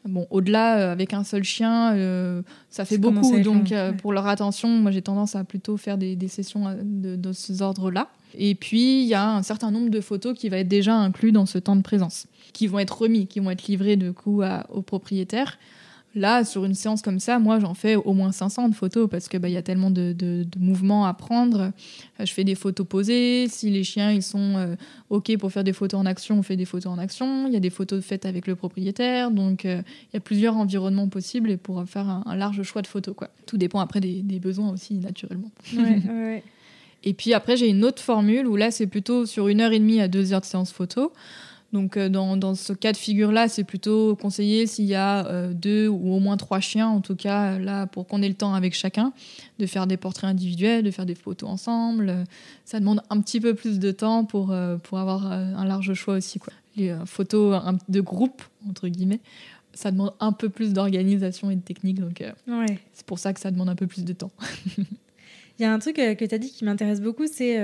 [0.06, 3.39] Bon, au-delà, euh, avec un seul chien, euh, ça fait beaucoup.
[3.39, 7.32] Donc, euh, pour leur attention, moi, j'ai tendance à plutôt faire des, sessions de, de
[7.32, 8.10] ce ordre-là.
[8.38, 11.32] Et puis, il y a un certain nombre de photos qui va être déjà inclus
[11.32, 14.42] dans ce temps de présence, qui vont être remis, qui vont être livrés de coup
[14.70, 15.58] au propriétaire.
[16.15, 19.28] Là, sur une séance comme ça, moi, j'en fais au moins 500 de photos parce
[19.28, 21.71] que bah, y a tellement de, mouvements à prendre.
[22.19, 23.47] Euh, je fais des photos posées.
[23.49, 24.76] Si les chiens ils sont euh,
[25.10, 27.47] ok pour faire des photos en action, on fait des photos en action.
[27.47, 29.32] Il y a des photos faites avec le propriétaire.
[29.32, 32.88] Donc, euh, il y a plusieurs environnements possibles et pour faire un, large choix de
[32.88, 33.15] photos.
[33.15, 33.30] Quoi.
[33.47, 35.52] Tout dépend après des, besoins aussi, naturellement.
[35.76, 36.43] Ouais, ouais.
[37.04, 39.80] Et puis après, j'ai une autre formule où là, c'est plutôt sur une heure et
[39.80, 41.12] demie à deux heures de séance photo.
[41.74, 45.54] Donc euh, dans, dans, ce cas de figure-là, c'est plutôt conseillé s'il y a euh,
[45.54, 48.54] deux ou au moins trois chiens, en tout cas là pour qu'on ait le temps
[48.54, 49.12] avec chacun,
[49.58, 52.26] de faire des portraits individuels, de faire des photos ensemble.
[52.64, 56.14] Ça demande un petit peu plus de temps pour, euh, pour avoir un large choix
[56.16, 56.38] aussi.
[56.38, 56.54] Quoi.
[56.76, 57.60] Les photos
[57.90, 59.20] de groupe, entre guillemets,
[59.74, 62.00] ça demande un peu plus d'organisation et de technique.
[62.00, 62.80] Donc ouais.
[62.94, 64.32] c'est pour ça que ça demande un peu plus de temps.
[64.78, 67.58] Il y a un truc que tu as dit qui m'intéresse beaucoup, c'est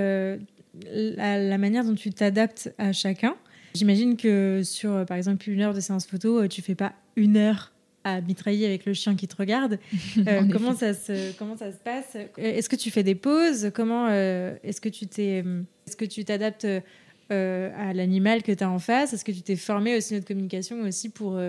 [0.84, 3.34] la, la, manière dont tu t'adaptes à chacun.
[3.74, 6.92] J'imagine que sur, euh, par exemple, une heure de séance photo, euh, tu fais pas
[7.16, 9.78] une heure à mitrailler avec le chien qui te regarde.
[10.26, 12.16] Euh, comment, ça se, comment ça se passe?
[12.36, 13.70] Est-ce que tu fais des pauses?
[13.74, 15.44] Comment est-ce que tu t'es,
[15.86, 16.66] est-ce que tu t'adaptes
[17.30, 19.12] à l'animal que tu as en face?
[19.12, 21.40] Est-ce que tu t'es formé aussi de communication aussi pour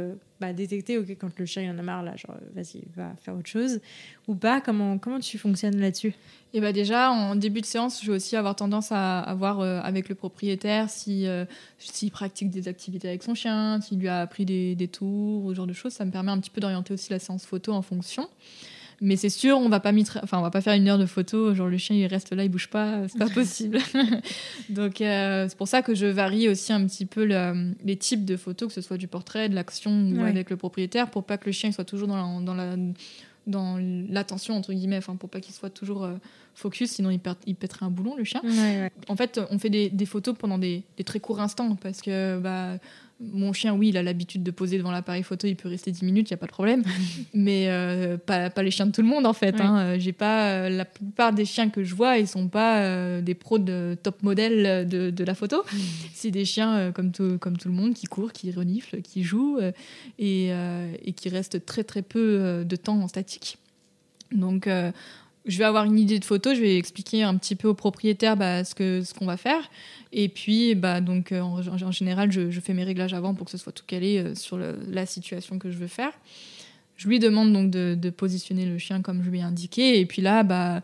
[0.42, 3.48] bah, détecter quand le chien il en a marre là, genre vas-y va faire autre
[3.48, 3.80] chose
[4.28, 6.14] ou pas Comment comment tu fonctionnes là-dessus?
[6.54, 9.60] Et bah déjà, en début de séance, je vais aussi avoir tendance à, à voir
[9.60, 11.46] euh, avec le propriétaire si euh,
[11.78, 15.56] s'il pratique des activités avec son chien, s'il lui a appris des, des, tours, ce
[15.56, 15.94] genre de choses.
[15.94, 18.28] Ça me permet un petit peu d'orienter aussi la séance photo en fonction.
[19.04, 21.56] Mais c'est sûr, on va pas enfin, on va pas faire une heure de photo,
[21.56, 23.80] genre le chien il reste là, il bouge pas, c'est pas possible.
[24.70, 28.26] Donc euh, c'est pour ça que je varie aussi un petit peu le, les types
[28.26, 31.40] de photos, que ce soit du portrait, de l'action ou avec le propriétaire, pour pas
[31.40, 32.76] que le chien soit toujours dans la, dans la
[33.48, 36.08] dans l'attention entre guillemets, enfin pour pas qu'il soit toujours
[36.54, 38.42] focus, sinon il, il pèterait un boulon, le chien.
[39.08, 42.38] En fait, on fait des, des photos pendant des, des, très courts instants parce que
[42.38, 42.78] bah,
[43.22, 46.04] mon chien, oui, il a l'habitude de poser devant l'appareil photo, il peut rester 10
[46.04, 46.84] minutes, il n'y a pas de problème.
[47.34, 49.60] Mais euh, pas, pas, les chiens de tout le monde, en fait.
[49.62, 49.80] Hein.
[49.80, 53.36] Euh, j'ai pas, euh, la plupart des chiens que je vois, ils sont pas des
[53.36, 55.58] pros de top modèle de, de la photo.
[55.58, 55.78] Mm.
[56.14, 59.60] C'est des chiens comme, tout, comme tout le monde qui courent, qui reniflent, qui jouent
[60.20, 63.58] et, et, qui restent très très peu de temps en statique.
[64.32, 64.68] Donc,
[65.46, 68.38] je vais avoir une idée de photo, je vais expliquer un petit peu au propriétaire
[68.38, 69.70] bah, ce qu'on ce qu'on va faire.
[70.14, 73.58] Et puis, bah, donc, euh, en, général, je, fais mes réglages avant pour que ce
[73.58, 76.12] soit tout calé euh, sur la situation que je veux faire.
[76.98, 80.00] Je lui demande donc de, positionner le chien comme je lui ai indiqué.
[80.00, 80.82] Et puis là, bah,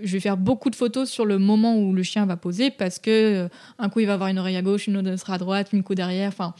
[0.00, 2.98] je vais faire beaucoup de photos sur le moment où le chien va poser parce
[2.98, 5.38] que euh, un coup il va avoir une oreille à gauche, une autre sera à
[5.38, 6.28] droite, une coup derrière.
[6.28, 6.54] Enfin,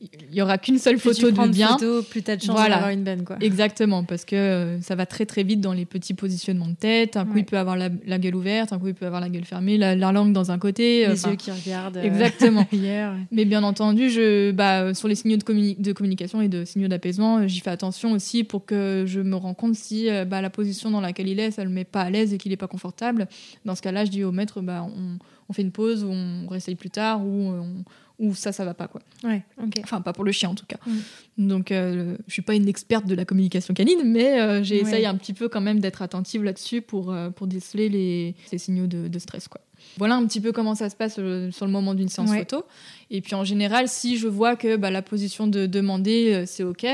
[0.00, 1.76] il y aura qu'une seule photo de bien.
[1.78, 3.36] Photo, plus t'as de chance d'avoir une benne, quoi.
[3.40, 7.18] Exactement, parce que euh, ça va très très vite dans les petits positionnements de tête.
[7.18, 9.44] Un coup, il peut avoir la, gueule ouverte, un coup, il peut avoir la gueule
[9.44, 11.06] fermée, la, langue dans un côté.
[11.06, 11.98] Les yeux qui regardent.
[11.98, 12.66] Euh, exactement.
[12.72, 13.14] hier.
[13.30, 17.46] Mais bien entendu, je, bah, sur les signaux de, de communication et de signaux d'apaisement,
[17.46, 20.90] j'y fais attention aussi pour que je me rends compte si euh, bah, la position
[20.90, 23.28] dans laquelle il est, ça le met pas à l'aise et qu'il est pas confortable.
[23.66, 25.18] Dans ce cas-là, je dis au maître, bah, on,
[25.50, 27.84] on fait une pause, ou on réessaye plus tard, ou on
[28.20, 29.00] ou ça, ça va pas, quoi.
[29.24, 29.42] Ouais,
[29.82, 30.76] Enfin, pas pour le chien, en tout cas.
[30.86, 31.48] Mm.
[31.48, 35.16] Donc, euh, je suis pas une experte de la communication canine, mais euh, j'essaye un
[35.16, 39.08] petit peu quand même d'être attentive là-dessus pour, euh, pour déceler les, ces signaux de,
[39.08, 39.62] de, stress, quoi.
[39.98, 41.22] Voilà un petit peu comment ça se passe sur
[41.66, 42.64] le moment d'une séance photo.
[43.10, 46.86] Et puis en général, si je vois que bah, la position de demander, c'est OK,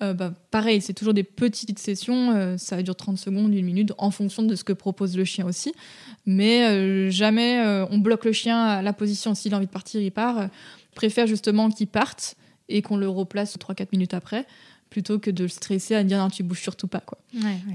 [0.00, 4.42] bah, pareil, c'est toujours des petites sessions, ça dure 30 secondes, une minute, en fonction
[4.42, 5.72] de ce que propose le chien aussi.
[6.26, 10.12] Mais jamais on bloque le chien à la position, s'il a envie de partir, il
[10.12, 10.48] part
[10.94, 12.34] préfère justement qu'il parte
[12.68, 14.46] et qu'on le replace 3-4 minutes après
[14.90, 17.18] plutôt que de le stresser à dire non tu bouges surtout pas quoi.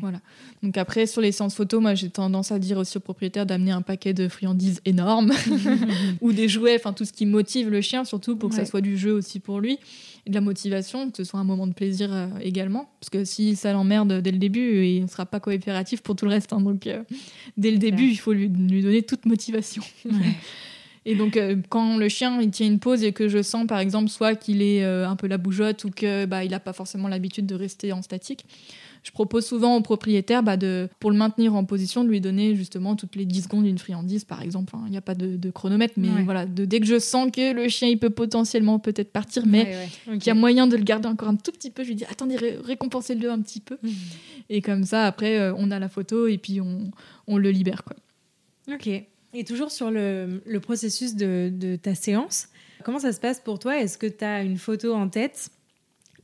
[0.01, 0.19] Voilà.
[0.61, 3.71] Donc après sur les séances photo, moi j'ai tendance à dire aussi au propriétaire d'amener
[3.71, 5.31] un paquet de friandises énormes
[6.21, 8.81] ou des jouets, enfin tout ce qui motive le chien surtout pour que ça soit
[8.81, 9.79] du jeu aussi pour lui
[10.25, 13.25] et de la motivation, que ce soit un moment de plaisir euh, également parce que
[13.25, 16.53] si ça l'emmerde dès le début, il ne sera pas coopératif pour tout le reste.
[16.53, 16.61] Hein.
[16.61, 17.03] donc euh,
[17.57, 19.83] dès le début, il faut lui, lui donner toute motivation.
[21.05, 23.79] Et donc, euh, quand le chien il tient une pause et que je sens, par
[23.79, 26.73] exemple, soit qu'il est euh, un peu la bougeotte ou que bah, il n'a pas
[26.73, 28.45] forcément l'habitude de rester en statique,
[29.03, 32.55] je propose souvent au propriétaire, bah, de, pour le maintenir en position, de lui donner
[32.55, 34.73] justement toutes les 10 secondes une friandise, par exemple.
[34.85, 37.67] Il n'y a pas de, chronomètre, mais voilà, de, dès que je sens que le
[37.67, 41.27] chien il peut potentiellement peut-être partir, mais qu'il y a moyen de le garder encore
[41.27, 43.77] un tout petit peu, je lui dis attendez, récompensez-le un petit peu.
[43.83, 43.89] Mmh.
[44.49, 46.89] Et comme ça, après, euh, on a la photo et puis on,
[47.27, 47.83] on le libère.
[47.83, 47.97] Quoi.
[48.73, 48.89] Ok.
[49.33, 52.49] Et toujours sur le, processus de, de, ta séance,
[52.83, 53.79] comment ça se passe pour toi?
[53.79, 55.49] Est-ce que tu as une photo en tête?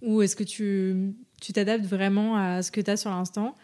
[0.01, 1.13] Ou est-ce que tu
[1.53, 3.55] t'adaptes vraiment à ce que tu as sur l'instant?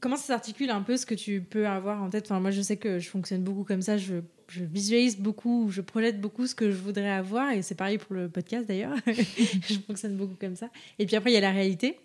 [0.00, 2.24] Comment ça s'articule un peu ce que tu peux avoir en tête?
[2.26, 3.96] Enfin, Moi, je sais que je fonctionne beaucoup comme ça.
[3.96, 4.16] Je,
[4.48, 7.52] je, visualise beaucoup, je projette beaucoup ce que je voudrais avoir.
[7.52, 8.96] Et c'est pareil pour le podcast d'ailleurs.
[9.06, 10.70] je fonctionne beaucoup comme ça.
[10.98, 11.98] Et puis après, il y a la réalité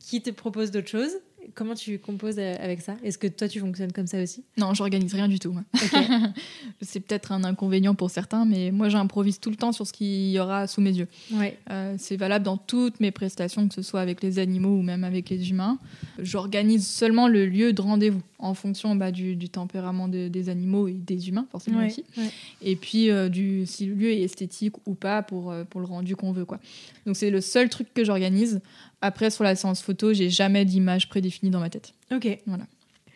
[0.00, 1.12] qui te propose d'autres choses.
[1.54, 2.96] Comment tu composes euh, avec ça?
[3.02, 4.44] Est-ce que toi, tu fonctionnes comme ça aussi?
[4.56, 5.54] Non, j'organise rien du tout.
[6.80, 10.30] c'est peut-être un inconvénient pour certains, mais moi, j'improvise tout le temps sur ce qu'il
[10.30, 11.08] y aura sous mes yeux.
[11.32, 11.58] Ouais.
[11.70, 15.04] Euh, c'est valable dans toutes mes prestations, que ce soit avec les animaux ou même
[15.04, 15.78] avec les humains.
[16.18, 21.28] J'organise seulement le lieu de rendez-vous en fonction bah, du, tempérament des animaux et des
[21.28, 22.04] humains, forcément aussi.
[22.62, 26.16] Et puis, euh, du, si le lieu est esthétique ou pas pour, pour le rendu
[26.16, 26.44] qu'on veut.
[26.44, 26.60] Quoi.
[27.06, 28.60] Donc, c'est le seul truc que j'organise.
[29.02, 31.94] Après, sur la séance photo, j'ai jamais d'image prédéfinie dans ma tête.
[32.12, 32.38] Ok.
[32.46, 32.64] Voilà.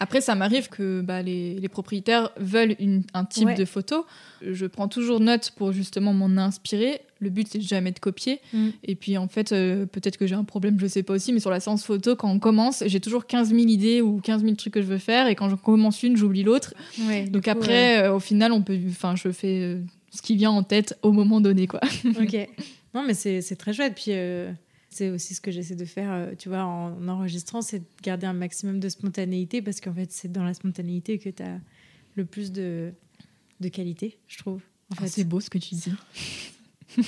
[0.00, 4.04] Après, ça m'arrive que bah, les, les, propriétaires veulent une, un type de photo.
[4.42, 7.00] Je prends toujours note pour justement m'en inspirer.
[7.20, 8.40] Le but, c'est jamais de copier.
[8.52, 8.68] Mm.
[8.82, 11.40] Et puis, en fait, euh, peut-être que j'ai un problème, je sais pas aussi, mais
[11.40, 14.56] sur la séance photo, quand on commence, j'ai toujours 15 000 idées ou 15 000
[14.56, 15.28] trucs que je veux faire.
[15.28, 16.74] Et quand je commence une, j'oublie l'autre.
[17.28, 20.64] Donc après, euh, au final, on peut, enfin, je fais euh, ce qui vient en
[20.64, 21.66] tête au moment donné.
[21.66, 21.80] Quoi.
[22.20, 22.48] ok.
[22.94, 23.94] Non, mais c'est très chouette.
[23.94, 24.12] Puis
[24.94, 28.26] c'est aussi ce que j'essaie de faire, euh, tu vois, en enregistrant, c'est de garder
[28.26, 31.58] un maximum de spontanéité parce qu'en fait, c'est dans la spontanéité que tu as
[32.14, 32.92] le plus de,
[33.60, 34.62] de qualité, je trouve.
[34.90, 35.92] En ah, c'est beau ce que tu dis.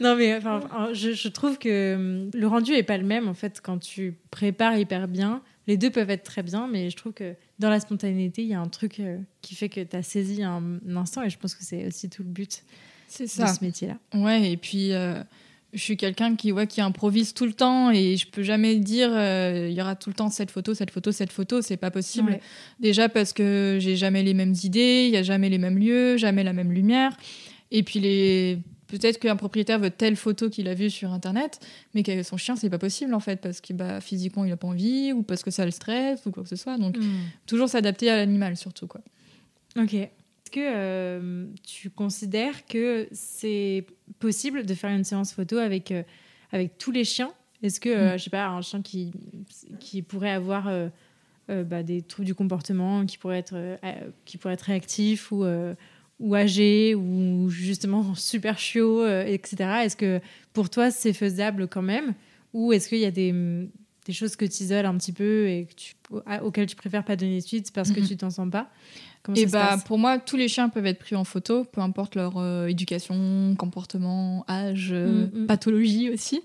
[0.00, 3.34] non, mais enfin, je, je, trouve que hum, le rendu est pas le même en
[3.34, 5.42] fait quand tu prépares hyper bien.
[5.66, 8.54] Les deux peuvent être très bien, mais je trouve que dans la spontanéité, il y
[8.54, 11.38] a un truc euh, qui fait que tu as saisi un, un instant et je
[11.38, 12.62] pense que c'est aussi tout le but
[13.14, 13.44] c'est ça.
[13.44, 13.98] de ce métier-là.
[14.14, 15.22] Ouais, et puis euh,
[15.72, 19.10] je suis quelqu'un qui, ouais, qui improvise tout le temps et je peux jamais dire
[19.12, 21.90] euh, il y aura tout le temps cette photo, cette photo, cette photo, c'est pas
[21.90, 22.38] possible.
[22.80, 26.16] Déjà parce que j'ai jamais les mêmes idées, il y a jamais les mêmes lieux,
[26.16, 27.16] jamais la même lumière.
[27.70, 31.58] Et puis les peut-être qu'un propriétaire veut telle photo qu'il a vue sur internet,
[31.94, 34.56] mais qu'avec son chien c'est pas possible en fait parce que bah, physiquement il a
[34.56, 36.78] pas envie ou parce que ça le stresse ou quoi que ce soit.
[36.78, 37.02] Donc hmm.
[37.46, 39.00] toujours s'adapter à l'animal surtout quoi.
[39.76, 39.96] Ok
[40.54, 43.84] que euh, tu considères que c'est
[44.20, 46.04] possible de faire une séance photo avec, euh,
[46.52, 47.32] avec tous les chiens?
[47.64, 48.18] Est-ce que, euh, mm.
[48.18, 49.10] je sais pas, un chien qui,
[49.80, 50.70] qui pourrait avoir
[51.48, 53.78] bah, des troubles du comportement, qui pourrait être,
[54.24, 55.44] qui pourrait être réactif ou,
[56.20, 59.56] ou âgé ou justement super chiot, etc.
[59.84, 60.20] Est-ce que
[60.52, 62.14] pour toi c'est faisable quand même?
[62.52, 63.32] Ou est-ce qu'il y a des,
[64.04, 65.94] des choses que tu isoles un petit peu et que tu,
[66.42, 68.08] auxquelles tu préfères pas donner suite parce que mm-hmm.
[68.08, 68.70] tu t'en sens pas
[69.34, 72.34] et bah, pour moi, tous les chiens peuvent être pris en photo, peu importe leur
[72.36, 75.46] euh, éducation, comportement, âge, euh, mm, mm.
[75.46, 76.42] pathologie aussi.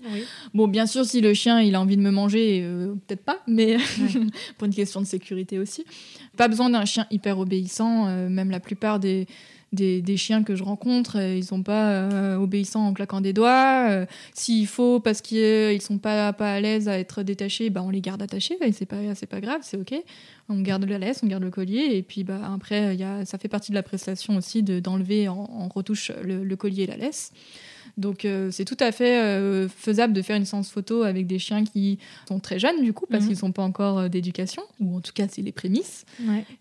[0.54, 3.40] Bon, bien sûr, si le chien il a envie de me manger, euh, peut-être pas,
[3.46, 3.76] mais
[4.58, 5.84] pour une question de sécurité aussi.
[6.38, 9.26] Pas besoin d'un chien hyper obéissant, même la plupart des
[9.72, 13.88] des, chiens que je rencontre, euh, ils sont pas euh, obéissants en claquant des doigts.
[13.88, 17.90] Euh, s'il faut, parce qu'ils sont pas, pas à l'aise à être détachés, bah, on
[17.90, 19.94] les garde attachés, et c'est pas, grave, c'est ok.
[20.48, 23.38] On garde la laisse, on garde le collier, et puis bah, après, y a, ça
[23.38, 27.32] fait partie de la prestation aussi d'enlever en, retouche le, le collier et la laisse.
[27.96, 31.38] Donc euh, c'est tout à fait euh, faisable de faire une séance photo avec des
[31.38, 31.98] chiens qui
[32.28, 33.28] sont très jeunes du coup parce mhm.
[33.28, 36.04] qu'ils sont pas encore euh, d'éducation ou en tout cas c'est les prémices.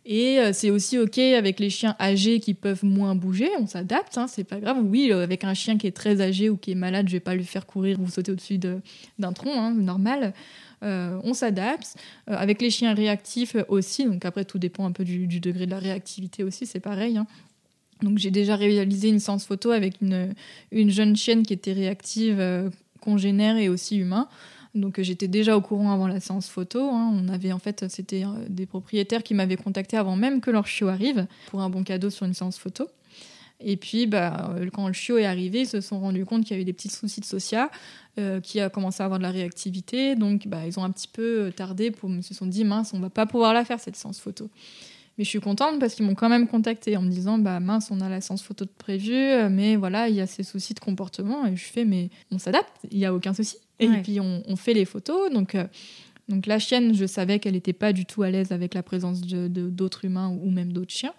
[0.05, 4.27] Et c'est aussi ok avec les chiens âgés qui peuvent moins bouger, on s'adapte, hein,
[4.27, 4.77] c'est pas grave.
[4.83, 7.35] Oui, avec un chien qui est très âgé ou qui est malade, je vais pas
[7.35, 10.33] lui faire courir ou sauter au-dessus d'un tronc, hein, normal.
[10.81, 11.95] on s'adapte.
[12.27, 15.79] avec les chiens réactifs aussi, donc après tout dépend un peu du, degré de la
[15.79, 17.17] réactivité aussi, c'est pareil.
[17.17, 17.27] Hein.
[18.01, 20.33] Donc j'ai déjà réalisé une séance photo avec une,
[20.71, 22.69] une jeune chienne qui était réactive, euh,
[23.01, 24.27] congénère et aussi humain.
[24.73, 26.81] Donc euh, j'étais déjà au courant avant la séance photo.
[26.81, 27.11] Hein.
[27.13, 30.65] On avait en fait, c'était euh, des propriétaires qui m'avaient contacté avant même que leur
[30.65, 32.87] chiot arrive pour un bon cadeau sur une séance photo.
[33.61, 36.53] Et puis, bah, quand le chiot est arrivé, ils se sont rendus compte qu'il y
[36.53, 37.67] avait des petits soucis de social,
[38.41, 40.15] qui a commencé à avoir de la réactivité.
[40.15, 43.01] Donc, bah, ils ont un petit peu tardé pour, ils se sont dit, mince, on
[43.01, 44.49] va pas pouvoir la faire cette séance photo.
[45.19, 47.91] Mais je suis contente parce qu'ils m'ont quand même contacté en me disant bah mince,
[47.91, 50.73] on a la séance photo de prévue, euh, mais voilà, il y a ces soucis
[50.73, 51.45] de comportement.
[51.45, 53.57] Et je fais mais on s'adapte, il n'y a aucun souci.
[53.79, 55.29] Et puis on, fait les photos.
[55.29, 55.65] Donc, euh,
[56.29, 59.19] donc la chienne, je savais qu'elle n'était pas du tout à l'aise avec la présence
[59.19, 61.13] de, d'autres humains ou même d'autres chiens.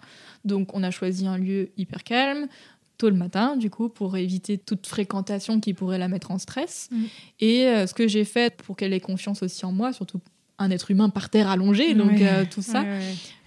[0.45, 2.47] Donc on a choisi un lieu hyper calme
[2.97, 6.89] tôt le matin, du coup, pour éviter toute fréquentation qui pourrait la mettre en stress.
[6.91, 7.03] Mm.
[7.39, 10.21] Et euh, ce que j'ai fait pour qu'elle ait confiance aussi en moi, surtout
[10.61, 12.83] un être humain par terre allongé, donc euh, tout ça.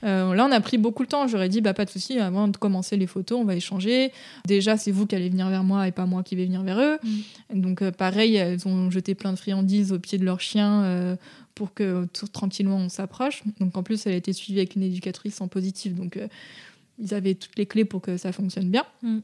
[0.05, 1.27] Euh, là, on a pris beaucoup de temps.
[1.27, 4.13] J'aurais dit, bah, pas de souci, avant de commencer les photos, on va échanger.
[4.47, 6.79] Déjà, c'est vous qui allez venir vers moi et pas moi qui vais venir vers
[6.79, 6.99] eux.
[7.03, 7.61] Mm.
[7.61, 11.17] Donc, euh, pareil, elles ont jeté plein de friandises au pied de leur chien
[11.55, 13.43] pour que tout tranquillement on s'approche.
[13.61, 15.95] Donc, en plus, elle a été suivie avec une éducatrice en positif.
[15.95, 16.19] Donc,
[16.99, 18.85] ils avaient toutes les clés pour que ça fonctionne bien.
[19.03, 19.19] Mm.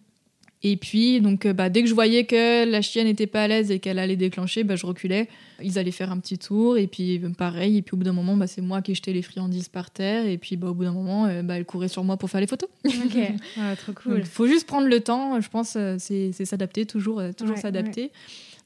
[0.63, 3.49] Et puis, donc, euh, bah, dès que je voyais que la chienne n'était pas à
[3.49, 5.27] l'aise et qu'elle allait déclencher, bah, je reculais.
[5.63, 7.79] Ils allaient faire un petit tour, et puis euh, pareil.
[7.79, 10.27] Et puis, au bout d'un moment, bah, c'est moi qui jetais les friandises par terre.
[10.27, 12.43] Et puis, bah, au bout d'un moment, euh, bah, elle courait sur moi pour faire
[12.43, 12.69] les photos.
[12.85, 13.17] Ok,
[13.59, 14.19] Ah, trop cool.
[14.19, 18.11] Il faut juste prendre le temps, je pense, c'est s'adapter, toujours, euh, toujours Ouais, s'adapter.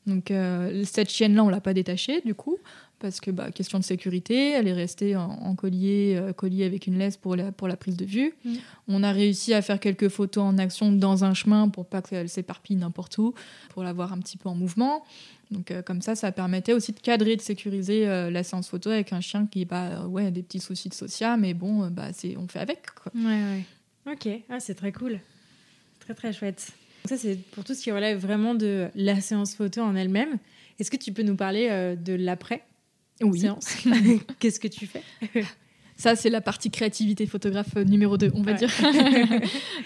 [0.07, 2.59] Donc, euh, cette chienne-là, on l'a pas détachée, du coup,
[3.05, 6.87] parce que, bah, question de sécurité, elle est restée en, en collier, euh, collier avec
[6.87, 8.33] une laisse pour la, pour la prise de vue.
[8.47, 8.55] Mm.
[8.89, 12.31] On a réussi à faire quelques photos en action dans un chemin pour pas qu'elle
[12.31, 13.35] s'éparpille n'importe où,
[13.69, 15.05] pour la voir un petit peu en mouvement.
[15.51, 18.89] Donc, euh, comme ça, ça permettait aussi de cadrer, de sécuriser euh, la séance photo
[18.89, 22.15] avec un chien qui bah, ouais, a des petits soucis de social, mais bon, bah,
[22.15, 22.87] c'est, on fait avec.
[23.03, 23.13] Quoi.
[23.15, 23.23] Ouais,
[24.07, 24.13] ouais.
[24.15, 25.21] Ok, ah, c'est très cool.
[26.01, 26.73] Très, très chouette.
[27.05, 30.39] Ça, c'est pour tout ce qui relève vraiment de la séance photo en elle-même.
[30.79, 32.63] Est-ce que tu peux nous parler de l'après?
[33.35, 33.67] Séance
[34.39, 35.03] Qu'est-ce que tu fais?
[35.97, 38.59] Ça, c'est la partie créativité photographe euh, numéro 2, on va Ouais.
[38.59, 38.71] dire.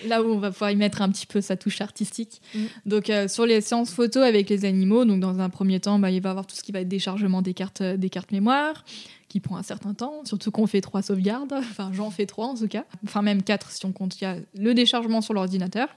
[0.06, 2.40] Là où on va pouvoir y mettre un petit peu sa touche artistique.
[2.54, 2.58] Mm.
[2.86, 6.10] Donc, euh, sur les séances photo avec les animaux, donc dans un premier temps, bah,
[6.10, 8.32] il va y avoir tout ce qui va être déchargement des cartes, euh, des cartes
[8.32, 8.86] mémoire,
[9.28, 11.52] qui prend un certain temps, surtout qu'on fait trois sauvegardes.
[11.52, 12.86] Enfin, j'en fais trois en tout cas.
[13.04, 14.18] Enfin, même quatre si on compte.
[14.18, 15.88] Il y a le déchargement sur l'ordinateur.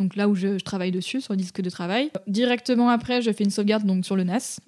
[0.00, 2.10] Donc là où je, je travaille dessus, sur le disque de travail.
[2.26, 4.58] Directement après, je fais une sauvegarde donc, sur le NAS,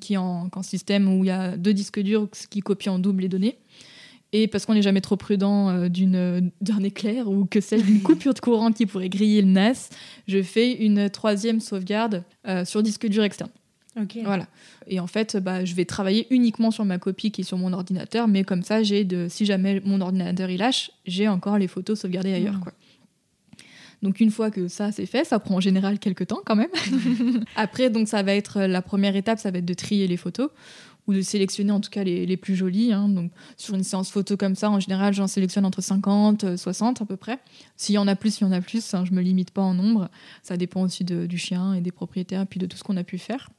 [0.00, 2.98] qui est en, en système où il y a deux disques durs qui copient en
[2.98, 3.58] double les données.
[4.32, 8.02] Et parce qu'on n'est jamais trop prudent euh, d'une- d'un éclair ou que celle d'une
[8.02, 9.88] coupure de courant qui pourrait griller le NAS,
[10.26, 13.50] je fais une troisième sauvegarde euh, sur disque dur externe.
[14.24, 14.46] Voilà.
[14.88, 17.72] Et en fait, bah, je vais travailler uniquement sur ma copie qui est sur mon
[17.72, 21.66] ordinateur, mais comme ça, j'ai de, si jamais mon ordinateur il lâche, j'ai encore les
[21.68, 22.54] photos sauvegardées ailleurs.
[22.54, 22.60] Mhm.
[22.60, 22.72] Quoi.
[24.06, 26.68] Donc une fois que ça c'est fait, ça prend en général quelques temps quand même.
[27.56, 30.50] Après, donc ça va être la première étape, ça va être de trier les photos
[31.08, 32.92] ou de sélectionner en tout cas les, les plus jolies.
[32.92, 33.08] hein.
[33.08, 37.02] Donc sur une séance photo comme ça, en général, j'en sélectionne entre 50, euh, 60
[37.02, 37.38] à peu près.
[37.76, 38.94] S'il y en a plus, il y en a plus.
[38.94, 39.04] hein.
[39.04, 40.08] Je me limite pas en nombre.
[40.44, 43.04] Ça dépend aussi de- du chien et des propriétaires, puis de tout ce qu'on a
[43.04, 43.50] pu faire.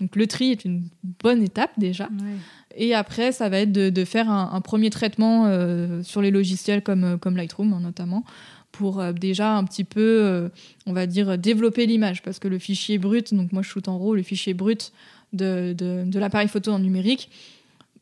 [0.00, 0.84] Donc le tri est une
[1.22, 2.04] bonne étape déjà.
[2.04, 2.36] Ouais.
[2.76, 6.30] Et après, ça va être de, de faire un, un premier traitement euh, sur les
[6.30, 8.24] logiciels comme, euh, comme Lightroom hein, notamment,
[8.72, 10.48] pour euh, déjà un petit peu, euh,
[10.86, 12.22] on va dire, développer l'image.
[12.22, 14.92] Parce que le fichier brut, donc moi je shoot en RAW, le fichier brut
[15.32, 17.30] de, de, de l'appareil photo en numérique,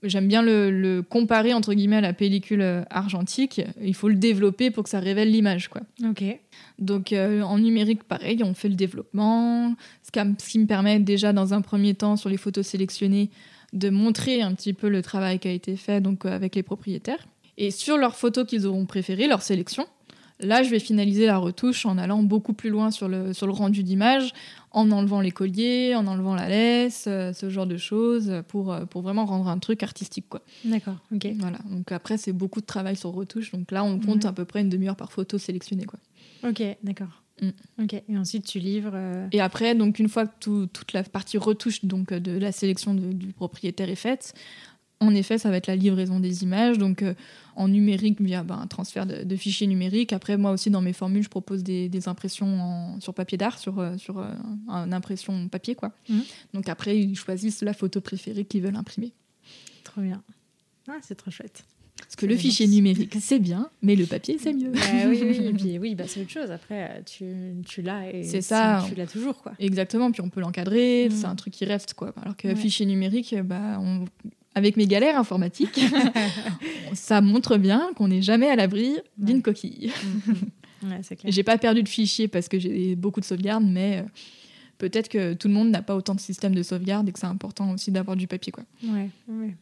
[0.03, 3.61] j'aime bien le, le comparer entre guillemets à la pellicule euh, argentique.
[3.83, 5.69] Il faut le développer pour que ça révèle l'image.
[5.69, 5.83] quoi.
[6.09, 6.23] Ok.
[6.79, 11.01] Donc euh, en numérique, pareil, on fait le développement, ce qui, ce qui me permet
[11.01, 13.31] déjà dans un premier temps sur les photos sélectionnées
[13.73, 16.63] de montrer un petit peu le travail qui a été fait donc euh, avec les
[16.63, 17.27] propriétaires.
[17.57, 19.87] Et sur leurs photos qu'ils auront préférées, leur sélection,
[20.41, 23.53] là je vais finaliser la retouche en allant beaucoup plus loin sur le, sur le
[23.53, 24.33] rendu d'image,
[24.71, 28.85] en enlevant les colliers, en enlevant la laisse, euh, ce genre de choses, pour, euh,
[28.85, 30.27] pour vraiment rendre un truc artistique.
[30.29, 30.43] quoi.
[30.65, 30.97] D'accord.
[31.15, 31.27] Ok.
[31.39, 31.59] Voilà.
[31.71, 34.27] Donc après c'est beaucoup de travail sur retouche, donc là on compte Ouais.
[34.31, 35.85] à peu près une demi-heure par photo sélectionnée.
[35.85, 35.99] quoi.
[36.49, 36.63] Ok.
[36.83, 37.23] D'accord.
[37.41, 37.83] Mm.
[37.85, 37.95] Ok.
[38.09, 38.91] Et ensuite, tu livres.
[38.95, 42.51] euh, Et après, donc une fois que tout- toute la partie retouche donc de la
[42.53, 44.35] sélection de- du propriétaire est faite,
[45.01, 47.15] en effet, ça va être la livraison des images, donc euh,
[47.59, 50.13] en numérique via ben, un transfert de, de fichiers numériques.
[50.13, 53.59] Après, moi aussi dans mes formules, je propose des, des impressions en- sur papier d'art,
[53.59, 54.27] sur, euh, sur euh,
[54.69, 55.93] une impression papier, quoi.
[56.09, 56.23] Mhm.
[56.55, 59.13] Donc après, ils choisissent la photo préférée qu'ils veulent imprimer.
[59.85, 60.23] Trop bien.
[60.89, 61.65] Ah, c'est trop chouette.
[62.01, 64.71] Parce que le fichier numérique, c'est bien, mais le papier, c'est mieux.
[64.71, 65.37] Bah oui, oui.
[65.45, 66.51] Et puis, oui, bah, c'est autre chose.
[66.53, 68.85] Après, euh, tu, tu l'as et C'est ça.
[68.89, 69.53] Tu l'as toujours, quoi.
[69.59, 71.11] Exactement, puis on peut l'encadrer, Mm.
[71.13, 72.15] c'est un truc qui reste quoi.
[72.23, 72.55] Alors que Ouais.
[72.57, 74.05] fichier numérique, bah, on-
[74.59, 75.81] avec mes galères informatiques,
[76.95, 79.43] ça montre bien qu'on n'est jamais à l'abri d'une Ouais.
[79.43, 79.93] coquille.
[80.83, 81.33] ouais, clair.
[81.33, 84.03] J'ai pas perdu de fichier parce que j'ai beaucoup de sauvegardes, mais euh,
[84.79, 87.27] peut-être que tout le monde n'a pas autant de systèmes de sauvegarde et que c'est
[87.27, 88.65] important aussi d'avoir du papier quoi.
[88.85, 89.55] Ouais, ouais.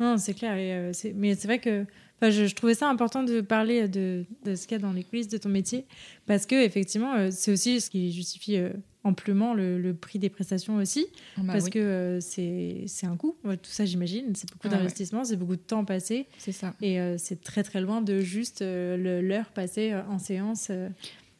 [0.00, 0.56] Non, c'est clair.
[0.56, 1.84] et, euh, mais c'est vrai que
[2.20, 4.92] enfin, je, je trouvais ça important de parler de, de ce qu'il y a dans
[4.92, 5.86] les coulisses de ton métier
[6.26, 8.70] parce que effectivement, euh, c'est aussi ce qui justifie euh,
[9.08, 11.06] amplement le, le prix des prestations aussi
[11.36, 13.36] Bah parce oui, que euh, c'est un coût.
[13.44, 14.34] Ouais, tout ça, j'imagine.
[14.34, 14.74] C'est beaucoup ouais.
[14.76, 16.74] d'investissement, c'est beaucoup de temps passé c'est ça.
[16.80, 20.70] et euh, c'est très très loin de juste euh, l'heure passée euh, en séance.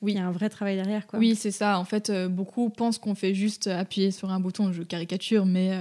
[0.00, 0.12] Oui.
[0.12, 1.18] Il y a un vrai travail derrière, quoi.
[1.18, 1.76] Oui, c'est ça.
[1.76, 4.72] En fait, beaucoup pensent qu'on fait juste appuyer sur un bouton.
[4.72, 5.72] Je caricature, mais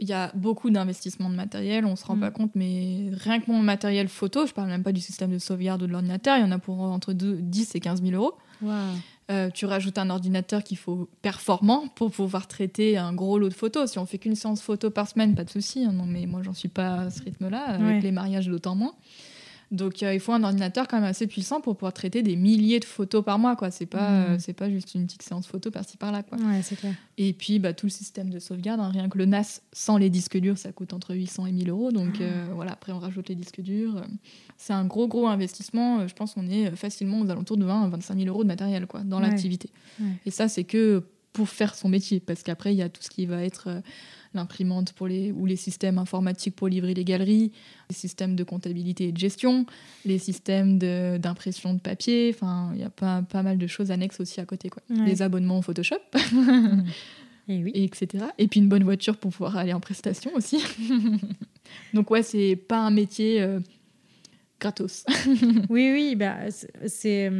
[0.00, 1.86] il y a beaucoup d'investissements de matériel.
[1.86, 2.20] On se rend Mm.
[2.20, 5.38] pas compte, mais rien que mon matériel photo, je parle même pas du système de
[5.38, 8.12] sauvegarde ou de l'ordinateur, il y en a pour entre deux- 10 et 15 000
[8.14, 8.34] euros.
[9.30, 13.54] Euh, tu rajoutes un ordinateur qu'il faut performant pour pouvoir traiter un gros lot de
[13.54, 13.90] photos.
[13.92, 15.82] Si on fait qu'une séance photo par semaine, pas de souci.
[15.84, 15.92] hein.
[15.92, 17.64] non, mais moi, j'en suis pas à ce rythme-là.
[17.64, 18.00] Avec Ouais.
[18.00, 18.92] les mariages, d'autant moins.
[19.74, 22.84] Donc il faut un ordinateur quand même assez puissant pour pouvoir traiter des milliers de
[22.84, 23.56] photos par mois.
[23.56, 23.70] quoi.
[23.70, 26.22] C'est pas, c'est pas juste une petite séance photo par-ci par-là.
[26.22, 26.38] Quoi.
[26.38, 26.94] Ouais, c'est clair.
[27.18, 28.90] Et puis bah, tout le système de sauvegarde, hein.
[28.92, 31.92] rien que le NAS sans les disques durs, ça coûte entre 800 et 1000 euros.
[31.92, 32.20] Donc
[32.54, 34.02] voilà, après on rajoute les disques durs.
[34.56, 36.06] C'est un gros gros investissement.
[36.06, 38.86] Je pense qu'on est facilement aux alentours de 20 à 25 000 euros de matériel
[38.86, 39.70] quoi, dans l'activité.
[40.26, 41.02] Et ça c'est que
[41.32, 43.82] pour faire son métier, parce qu'après il y a tout ce qui va être
[44.34, 47.52] l'imprimante pour les, ou les systèmes informatiques pour livrer les galeries,
[47.88, 49.66] les systèmes de comptabilité et de gestion,
[50.04, 52.30] les systèmes d'impression de, papier.
[52.34, 54.68] Enfin, il y a pas, pas mal de choses annexes aussi à côté.
[54.68, 54.82] Quoi.
[54.88, 55.96] Les abonnements au Photoshop.
[57.46, 57.72] Et, oui.
[57.74, 58.24] etc.
[58.38, 60.64] Et puis une bonne voiture pour pouvoir aller en prestation aussi.
[61.94, 63.60] Donc ouais, c'est pas un métier euh,
[64.60, 65.04] gratos.
[65.68, 66.38] oui, oui, bah,
[66.86, 67.30] c'est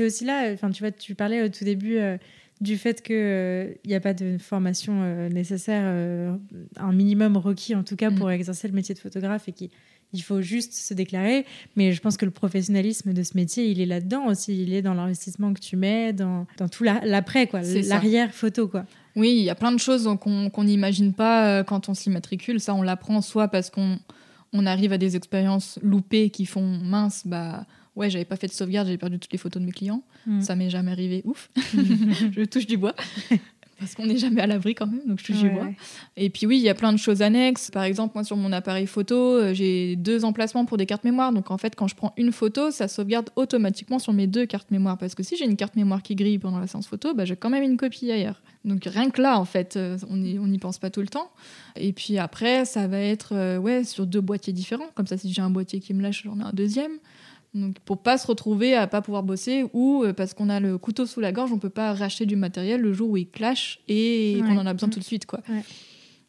[0.00, 2.16] aussi là, enfin, tu vois, tu parlais au tout début euh,
[2.60, 6.36] du fait qu'il n'y euh, a pas de formation euh, nécessaire, euh,
[6.76, 8.32] un minimum requis en tout cas pour mm.
[8.32, 11.46] exercer le métier de photographe et qu'il faut juste se déclarer.
[11.76, 14.62] Mais je pense que le professionnalisme de ce métier, il est là-dedans aussi.
[14.62, 18.68] Il est dans l'investissement que tu mets, dans, dans tout l'après, quoi, l'arrière photo.
[18.68, 18.84] Quoi.
[19.16, 22.60] Oui, il y a plein de choses qu'on n'imagine pas quand on s'y matricule.
[22.60, 23.98] Ça, on l'apprend soit parce qu'on
[24.52, 27.64] on arrive à des expériences loupées qui font mince, bah
[28.00, 30.02] ouais, j'avais pas fait de sauvegarde, j'avais perdu toutes les photos de mes clients.
[30.26, 30.40] Mm.
[30.40, 31.50] Ça m'est jamais arrivé, ouf.
[31.56, 32.94] je touche du bois.
[33.78, 35.68] Parce qu'on n'est jamais à l'abri quand même, donc je touche du bois.
[36.18, 37.70] Et puis oui, il y a plein de choses annexes.
[37.70, 41.32] Par exemple, moi sur mon appareil photo, euh, j'ai deux emplacements pour des cartes mémoire.
[41.32, 44.70] Donc en fait, quand je prends une photo, ça sauvegarde automatiquement sur mes deux cartes
[44.70, 44.98] mémoire.
[44.98, 47.36] Parce que si j'ai une carte mémoire qui grille pendant la séance photo, bah, j'ai
[47.36, 48.42] quand même une copie ailleurs.
[48.66, 51.30] Donc rien que là, en fait, euh, on n'y pense pas tout le temps.
[51.76, 54.90] Et puis après, ça va être euh, ouais, sur deux boîtiers différents.
[54.94, 56.92] Comme ça, si j'ai un boîtier qui me lâche, j'en ai un deuxième.
[57.54, 60.78] Donc pour pas se retrouver à pas pouvoir bosser ou euh, parce qu'on a le
[60.78, 63.80] couteau sous la gorge, on peut pas racheter du matériel le jour où il clash
[63.88, 65.40] et qu'on en a besoin tout de suite quoi.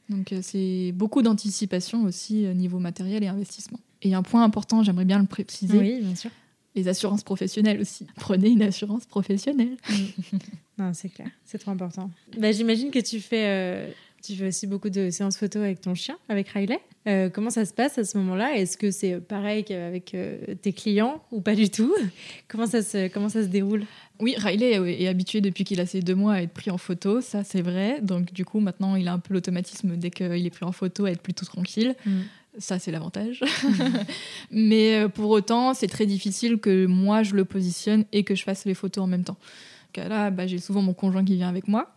[0.10, 3.80] Donc euh, c'est beaucoup d'anticipation aussi euh, niveau matériel et investissement.
[4.02, 5.78] Et un point important, j'aimerais bien le préciser.
[5.78, 6.32] Oui, bien sûr.
[6.74, 8.08] Les assurances professionnelles aussi.
[8.16, 9.78] Prenez une assurance professionnelle.
[10.80, 12.10] non, c'est clair, c'est trop important.
[12.38, 13.94] Bah, J'imagine que tu fais
[14.24, 16.80] tu fais aussi beaucoup de séances photo avec ton chien, avec Riley?
[17.08, 18.56] Euh, comment ça se passe à ce moment-là?
[18.56, 21.94] Est-ce que c'est pareil qu'avec euh, tes clients ou pas du tout?
[22.48, 23.86] Comment ça, se, comment ça se déroule?
[24.20, 27.22] Oui, Riley est, habitué depuis qu'il a ses deux mois à être pris en photo,
[27.22, 28.02] ça c'est vrai.
[28.02, 31.06] Donc du coup, maintenant, il a un peu l'automatisme dès qu'il est pris en photo
[31.06, 31.96] à être plutôt tranquille.
[32.06, 32.20] Mm.
[32.58, 33.44] Ça, c'est l'avantage.
[34.52, 38.44] Mais euh, pour autant, c'est très difficile que moi, je le positionne et que je
[38.44, 39.38] fasse les photos en même temps.
[39.96, 41.94] Là, bah, j'ai souvent mon conjoint qui vient avec moi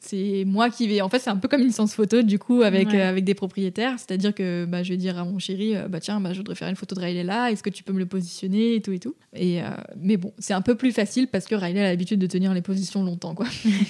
[0.00, 1.00] c'est moi qui vais.
[1.00, 3.34] En fait, c'est un peu comme une licence photo, du coup, avec, euh, avec des
[3.34, 3.94] propriétaires.
[3.98, 6.54] C'est-à-dire que bah, je vais dire à mon chéri euh, bah, Tiens, bah, je voudrais
[6.54, 8.92] faire une photo de Riley là, est-ce que tu peux me le positionner et tout
[8.92, 9.16] et tout.
[9.34, 9.66] Et, euh,
[10.00, 12.62] mais bon, c'est un peu plus facile parce que Riley a l'habitude de tenir les
[12.62, 13.46] positions longtemps, quoi.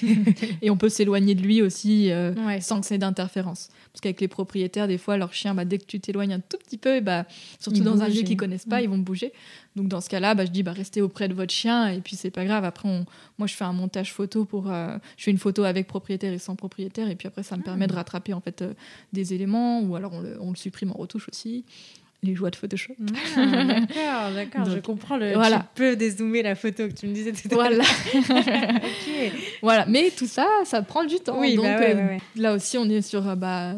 [0.62, 2.10] et on peut s'éloigner de lui aussi
[2.60, 3.68] sans que c'est d'interférence.
[3.92, 6.58] Parce qu'avec les propriétaires, des fois, leur chien, bah, dès que tu t'éloignes un tout
[6.58, 7.26] petit peu, bah,
[7.58, 9.32] surtout dans un lieu qu'ils connaissent pas, ils vont bouger.
[9.78, 12.16] Donc dans ce cas-là, bah, je dis bah, restez auprès de votre chien et puis
[12.16, 12.64] c'est pas grave.
[12.64, 12.88] Après,
[13.38, 16.38] moi je fais un montage photo pour, euh, je fais une photo avec propriétaire et
[16.38, 17.98] sans propriétaire et puis après ça me permet de ah.
[17.98, 18.74] rattraper en fait euh,
[19.12, 21.64] des éléments ou alors on le, on le, supprime en retouche aussi.
[22.24, 22.94] Les joies de Photoshop.
[23.36, 25.16] Ah, d'accord, d'accord, je comprends.
[25.16, 25.58] Le, voilà.
[25.58, 27.54] Tu peux dézoomer la photo que tu me disais tout à.
[27.54, 27.84] Voilà.
[29.62, 31.38] Voilà, mais tout ça, ça prend du temps.
[31.38, 33.74] Oui, Donc bah euh, là aussi, on est sur bah,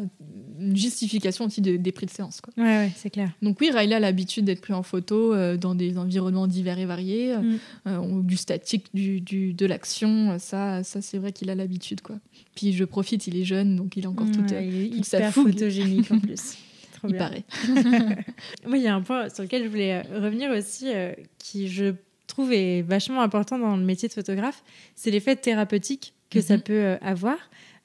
[0.61, 2.41] une justification aussi des prix de séance.
[2.41, 2.53] Quoi.
[2.57, 3.31] Ouais, ouais c'est clair.
[3.41, 6.85] Donc oui, Riley a l'habitude d'être pris en photo euh, dans des environnements divers et
[6.85, 7.57] variés, mm.
[7.87, 10.37] euh, du statique, du, du de l'action.
[10.39, 12.01] Ça, ça c'est vrai qu'il a l'habitude.
[12.01, 12.17] quoi.
[12.55, 16.11] Puis je profite, il est jeune, donc il a encore toute, il est sa photogénique
[16.11, 16.57] en plus.
[16.93, 17.43] Trop il paraît.
[18.67, 21.95] oui, il y a un point sur lequel je voulais revenir aussi, euh, qui je
[22.27, 24.63] trouve est vachement important dans le métier de photographe,
[24.95, 26.61] c'est l'effet thérapeutique que ça mhm.
[26.61, 27.37] peut avoir.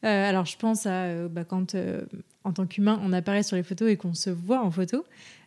[0.03, 1.75] alors, je pense à bah, quand
[2.47, 5.05] en tant qu'humain, on apparaît sur les photos et qu'on se voit en photo,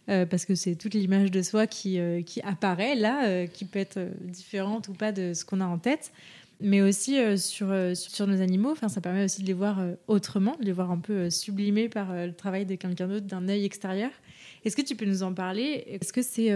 [0.09, 3.63] euh, parce que c'est toute l'image de soi qui, euh, qui apparaît là, euh, qui
[3.63, 6.11] peut être différente ou pas de ce qu'on a en tête,
[6.59, 8.71] mais aussi sur, sur nos animaux.
[8.71, 12.13] Enfin, ça permet aussi de les voir autrement, de les voir un peu sublimés par
[12.13, 14.11] le travail de quelqu'un d'autre, d'un œil extérieur.
[14.65, 15.85] Est-ce que tu peux nous en parler?
[15.87, 16.51] Est-ce que c'est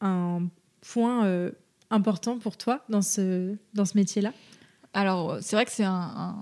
[0.00, 0.42] un
[0.80, 1.50] point
[1.90, 4.32] important pour toi dans ce, dans ce métier-là?
[4.92, 6.34] Alors, c'est vrai que c'est un,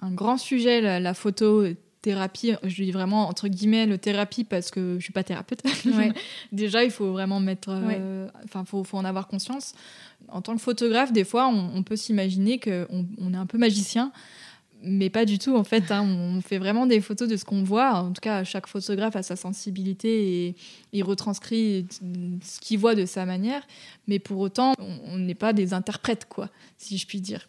[0.00, 1.64] un, grand sujet, la, la photo
[2.04, 5.62] thérapie, je dis vraiment entre guillemets le thérapie parce que je suis pas thérapeute.
[6.52, 9.72] Déjà, il faut vraiment mettre, euh, enfin, faut, faut, en avoir conscience.
[10.28, 14.12] En tant que photographe, des fois, on, peut s'imaginer qu'on on est un peu magicien,
[14.82, 15.90] mais pas du tout en fait.
[15.90, 16.02] Hein.
[16.02, 17.94] On fait vraiment des photos de ce qu'on voit.
[17.94, 20.56] En tout cas, chaque photographe a sa sensibilité et
[20.92, 21.86] il retranscrit
[22.42, 23.66] ce qu'il voit de sa manière.
[24.08, 24.74] Mais pour autant,
[25.06, 27.48] on n'est pas des interprètes, quoi, si je puis dire.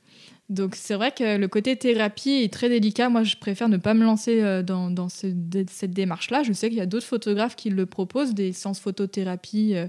[0.50, 3.10] Donc c'est vrai que le côté thérapie est très délicat.
[3.10, 6.44] Moi, je préfère ne pas me lancer euh, dans, cette démarche-là.
[6.44, 9.88] Je sais qu'il y a d'autres photographes qui le proposent, des séances photothérapie euh,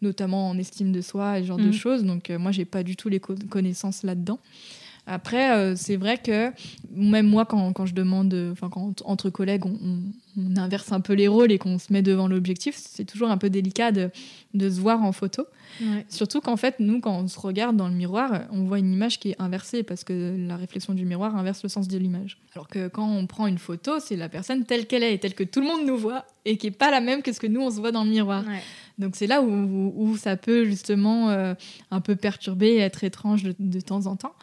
[0.00, 1.72] notamment en estime de soi et ce genre de Mhm.
[1.72, 2.04] choses.
[2.04, 4.38] Donc euh, moi, j'ai pas du tout les co- connaissances là-dedans.
[5.08, 6.50] Après, euh, c'est vrai que
[6.94, 10.02] même moi, quand, quand je demande, euh, enfin, quand entre collègues, on, on-
[10.40, 13.38] on inverse un peu les rôles et qu'on se met devant l'objectif, c'est toujours un
[13.38, 14.10] peu délicat de,
[14.54, 15.44] de se voir en photo.
[15.80, 16.06] Ouais.
[16.08, 19.18] Surtout qu'en fait, nous, quand on se regarde dans le miroir, on voit une image
[19.18, 22.38] qui est inversée parce que la réflexion du miroir inverse le sens de l'image.
[22.54, 25.42] Alors que quand on prend une photo, c'est la personne telle qu'elle est telle que
[25.44, 27.60] tout le monde nous voit et qui est pas la même que ce que nous
[27.60, 28.44] on se voit dans le miroir.
[28.46, 28.60] Ouais.
[28.98, 31.54] Donc c'est là où, ça peut justement euh,
[31.90, 34.34] un peu perturber et être étrange de, temps en temps.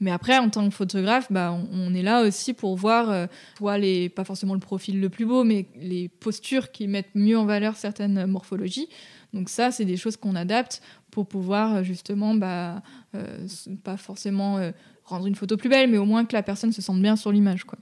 [0.00, 3.26] Mais après, en tant que photographe, bah, on, est là aussi pour voir, euh,
[3.58, 7.38] soit les, pas forcément le profil le plus beau, mais les postures qui mettent mieux
[7.38, 8.88] en valeur certaines morphologies.
[9.34, 12.82] Donc ça, c'est des choses qu'on adapte pour pouvoir euh, justement, bah,
[13.14, 13.46] euh,
[13.82, 14.70] pas forcément euh,
[15.04, 17.32] rendre une photo plus belle, mais au moins que la personne se sente bien sur
[17.32, 17.64] l'image.
[17.64, 17.78] quoi.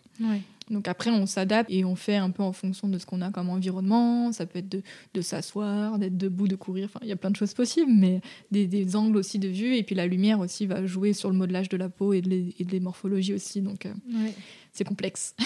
[0.71, 3.31] Donc après, on s'adapte et on fait un peu en fonction de ce qu'on a
[3.31, 4.33] comme environnement.
[4.33, 4.83] Ça peut être de,
[5.15, 6.85] de s'asseoir, d'être debout, de courir.
[6.87, 9.77] Enfin, il y a plein de choses possibles, mais des, des angles aussi de vue.
[9.77, 12.29] Et puis la lumière aussi va jouer sur le modelage de la peau et de
[12.31, 13.61] les, et de les morphologies aussi.
[13.61, 14.33] Donc euh, Ouais.
[14.73, 15.35] c'est complexe.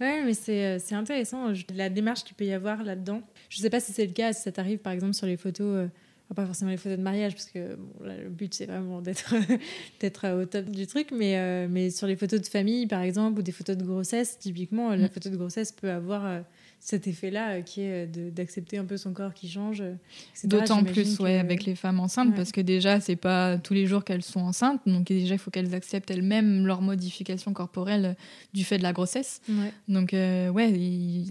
[0.00, 3.20] Ouais, mais c'est euh, c'est intéressant, la démarche qu'il peut y avoir là-dedans.
[3.50, 5.66] Je sais pas si c'est le cas, si ça t'arrive par exemple sur les photos,
[5.66, 5.88] euh,
[6.34, 9.34] pas forcément les photos de mariage, parce que bon, là, le but c'est vraiment d'être
[10.00, 13.40] d'être au top du truc, mais, euh, mais sur les photos de famille par exemple,
[13.40, 15.10] ou des photos de grossesse, typiquement, la Mm.
[15.10, 16.40] photo de grossesse peut avoir euh,
[16.78, 19.82] cet effet-là euh, qui est d'accepter un peu son corps qui change.
[20.44, 22.36] D'autant plus que- ouais, avec les femmes enceintes, Ouais.
[22.36, 24.80] parce que déjà, c'est pas tous les jours qu'elles sont enceintes.
[24.86, 28.16] Donc déjà, il faut qu'elles acceptent elles-mêmes leurs modifications corporelles
[28.54, 29.40] du fait de la grossesse.
[29.48, 29.72] Ouais.
[29.88, 30.72] Donc, ouais,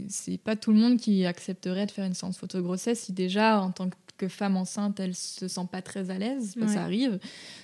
[0.10, 3.62] c'est pas tout le monde qui accepterait de faire une séance photo grossesse si déjà,
[3.62, 3.95] en tant que
[4.28, 6.56] femme enceinte, elle se sent pas très à l'aise.
[6.60, 6.68] Ouais.
[6.68, 7.20] Ça arrive.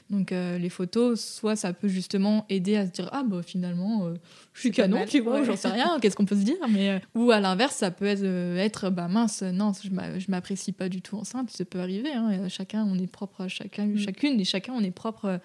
[0.10, 4.06] Donc, euh, les photos, soit ça peut justement aider à se dire Ah, bah finalement,
[4.06, 4.14] euh,
[4.54, 5.08] je suis canon, mal.
[5.10, 5.46] tu vois, Ouais.
[5.46, 8.06] j'en sais rien, qu'est-ce qu'on peut se dire mais, euh, Ou à l'inverse, ça peut
[8.06, 11.50] être, être, Bah mince, non, je m'a- je m'apprécie pas du tout enceinte.
[11.52, 12.14] Ça peut arriver.
[12.14, 13.98] hein, chacun, on est propre à chacun, Mm.
[13.98, 15.40] chacune, et chacun, on est propre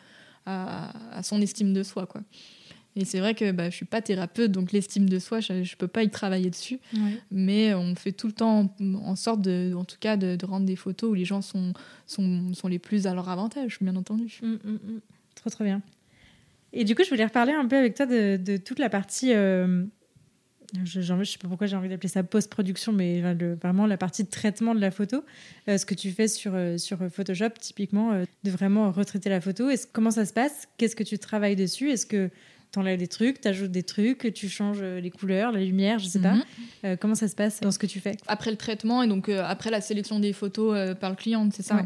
[0.46, 2.22] à, à son estime de soi, quoi.
[2.96, 5.76] Et c'est vrai que bah, je suis pas thérapeute, donc l'estime de soi, je, je
[5.76, 6.80] peux pas y travailler dessus.
[6.92, 7.18] Ouais.
[7.30, 10.66] Mais on fait tout le temps en, sorte, de, en tout cas, de, de rendre
[10.66, 11.72] des photos où les gens sont,
[12.06, 14.40] sont, sont les plus à leur avantage, bien entendu.
[14.42, 15.00] Mm, mm, mm.
[15.36, 15.82] Trop, trop bien.
[16.72, 19.32] Et du coup, je voulais reparler un peu avec toi de, de toute la partie.
[19.32, 19.84] euh,
[20.84, 23.96] je, j'en- je sais pas pourquoi j'ai envie d'appeler ça post-production, mais le- vraiment la
[23.96, 25.24] partie de traitement de la photo.
[25.68, 29.40] Euh, ce que tu fais sur, euh, sur Photoshop, typiquement, euh, de vraiment retraiter la
[29.40, 29.68] photo.
[29.68, 30.68] Est-ce, comment ça se passe?
[30.76, 31.90] Qu'est-ce que tu travailles dessus?
[31.90, 32.30] Est-ce que
[32.72, 35.98] tu enlèves des trucs, tu ajoutes des trucs, tu changes euh, les couleurs, la lumière,
[35.98, 36.42] je sais pas Mhm.
[36.84, 39.28] Euh, Comment ça se passe dans ce que tu fais Après le traitement et donc
[39.28, 41.76] euh, après la sélection des photos euh, par le client, c'est ça.
[41.76, 41.84] Ouais.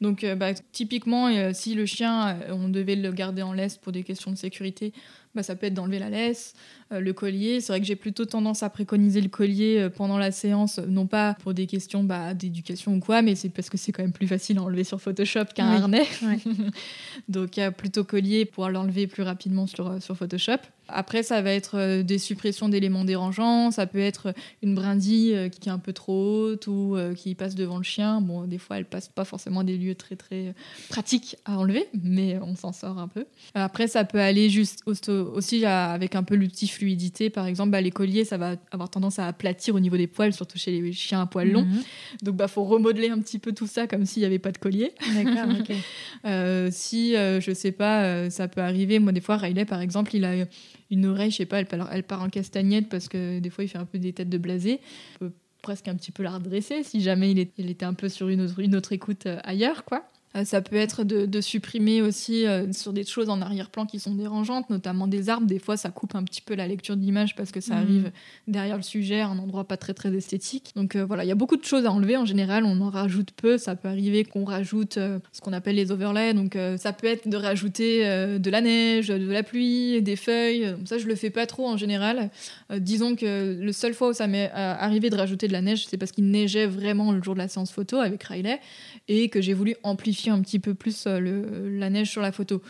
[0.00, 4.30] Donc bah, typiquement, si le chien, on devait le garder en laisse pour des questions
[4.32, 4.92] de sécurité,
[5.34, 6.54] bah, ça peut être d'enlever la laisse,
[6.92, 7.60] euh, le collier.
[7.60, 10.86] C'est vrai que j'ai plutôt tendance à préconiser le collier euh, pendant la séance, euh,
[10.86, 14.02] non pas pour des questions bah, d'éducation ou quoi, mais c'est parce que c'est quand
[14.02, 15.76] même plus facile à enlever sur Photoshop qu'un Oui.
[15.80, 16.06] harnais.
[16.22, 16.38] Ouais.
[17.28, 20.58] Donc plutôt collier pour l'enlever plus rapidement sur, sur Photoshop.
[20.88, 25.48] Après, ça va être euh, des suppressions d'éléments dérangeants, ça peut être une brindille euh,
[25.48, 28.20] qui est un peu trop haute ou euh, qui passe devant le chien.
[28.20, 30.52] Bon, des fois, elle passe pas forcément des lieux très très euh,
[30.88, 33.24] pratiques à enlever, mais on s'en sort un peu.
[33.54, 37.30] Après, ça peut aller juste au- aussi avec un peu l'outil fluidité.
[37.30, 40.32] Par exemple, bah, les colliers, ça va avoir tendance à aplatir au niveau des poils,
[40.32, 41.64] surtout chez les chiens à poils longs.
[41.64, 41.82] Mhm.
[42.22, 44.58] Donc, bah, faut remodeler un petit peu tout ça comme s'il n'y avait pas de
[44.58, 44.92] collier.
[45.14, 45.48] D'accord.
[46.24, 48.98] Euh, si, euh, je sais pas, euh, ça peut arriver.
[49.00, 50.44] Moi, des fois, Riley, par exemple, il a
[50.92, 53.64] une oreille, je sais pas, elle, part- elle part en castagnette parce que des fois,
[53.64, 54.78] il fait un peu des têtes de blasé.
[55.16, 55.32] On peut
[55.62, 58.42] presque un petit peu la redresser si jamais il, il était un peu sur une
[58.42, 60.04] autre, une autre écoute euh, ailleurs, quoi.
[60.36, 63.98] Euh, ça peut être de, de supprimer aussi euh, sur des choses en arrière-plan qui
[63.98, 65.46] sont dérangeantes, notamment des arbres.
[65.46, 67.82] Des fois, ça coupe un petit peu la lecture de l'image parce que ça Mhm.
[67.82, 68.12] arrive
[68.48, 70.72] derrière le sujet, à un endroit pas très très esthétique.
[70.76, 72.64] Donc euh, voilà, il y a beaucoup de choses à enlever en général.
[72.64, 73.58] On en rajoute peu.
[73.58, 76.34] Ça peut arriver qu'on rajoute ce qu'on appelle les overlays.
[76.34, 78.00] Donc ça peut être de rajouter
[78.38, 80.74] de la neige, de la pluie, des feuilles.
[80.84, 82.30] Ça, je le fais pas trop en général.
[82.70, 85.60] Euh, disons que le seul fois où ça m'est euh, arrivé de rajouter de la
[85.62, 88.60] neige, c'est parce qu'il neigeait vraiment le jour de la séance photo avec Riley
[89.08, 92.32] et que j'ai voulu amplifier un petit peu plus euh, le- la neige sur la
[92.32, 92.62] photo.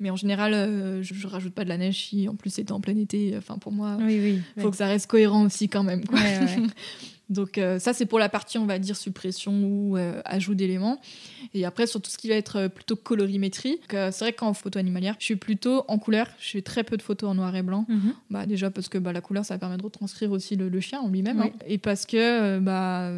[0.00, 2.70] Mais en général, euh, je, je rajoute pas de la neige si en plus c'est
[2.70, 3.34] en plein été.
[3.36, 4.40] Enfin, pour moi, Oui, oui.
[4.56, 4.70] faut ouais.
[4.70, 6.04] que ça reste cohérent aussi quand même.
[6.04, 6.18] quoi.
[6.20, 6.56] Ouais, ouais.
[7.30, 10.98] Donc euh, ça, c'est pour la partie, on va dire, suppression ou euh, ajout d'éléments.
[11.52, 15.14] Et après, sur tout ce qui va être plutôt colorimétrie, c'est vrai qu'en photo animalière,
[15.18, 16.26] je suis plutôt en couleur.
[16.40, 17.84] Je fais très peu de photos en noir et blanc.
[17.88, 18.14] Mhm.
[18.30, 21.00] Bah, déjà parce que bah, la couleur, ça permet de retranscrire aussi le, le chien
[21.00, 21.40] en lui-même.
[21.42, 21.50] Hein.
[21.66, 23.12] Et parce que bah,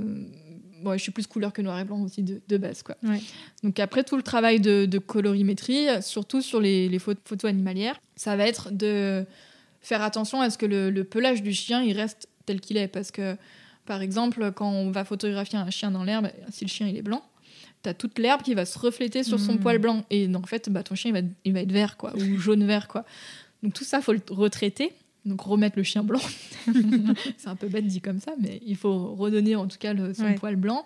[0.84, 2.82] ouais, je suis plus couleur que noir et blanc aussi de, de base.
[2.82, 2.96] Quoi.
[3.02, 3.20] Ouais.
[3.62, 8.00] Donc après, tout le travail de, de colorimétrie, surtout sur les, les pho- photos animalières,
[8.16, 9.24] ça va être de
[9.80, 12.88] faire attention à ce que le, le pelage du chien il reste tel qu'il est.
[12.88, 13.36] Parce que,
[13.86, 17.02] par exemple, quand on va photographier un chien dans l'herbe, si le chien il est
[17.02, 17.22] blanc,
[17.82, 19.60] tu as toute l'herbe qui va se refléter sur son Mhm.
[19.60, 20.04] poil blanc.
[20.10, 22.88] Et en fait, bah, ton chien, il va, il va être vert, quoi, ou jaune-vert,
[22.88, 23.04] quoi.
[23.62, 24.92] Donc tout ça, faut le retraiter.
[25.24, 26.20] Donc remettre le chien blanc.
[27.36, 30.14] c'est un peu bête dit comme ça, mais il faut redonner en tout cas le,
[30.14, 30.34] son Ouais.
[30.34, 30.84] poil blanc.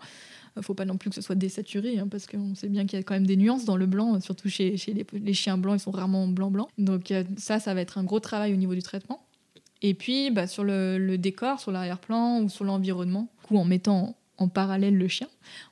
[0.59, 2.99] Euh, Faut pas non plus que ce soit désaturé, hein, parce qu'on sait bien qu'il
[2.99, 5.35] y a quand même des nuances dans le blanc, euh, surtout chez, chez les, les
[5.35, 6.69] chiens blancs, ils sont rarement blanc-blanc.
[6.79, 9.25] Donc euh, ça, ça va être un gros travail au niveau du traitement.
[9.83, 13.65] Et puis bah, sur le, le décor, sur l'arrière-plan ou sur l'environnement, du coup, en
[13.65, 15.29] mettant en parallèle le chien.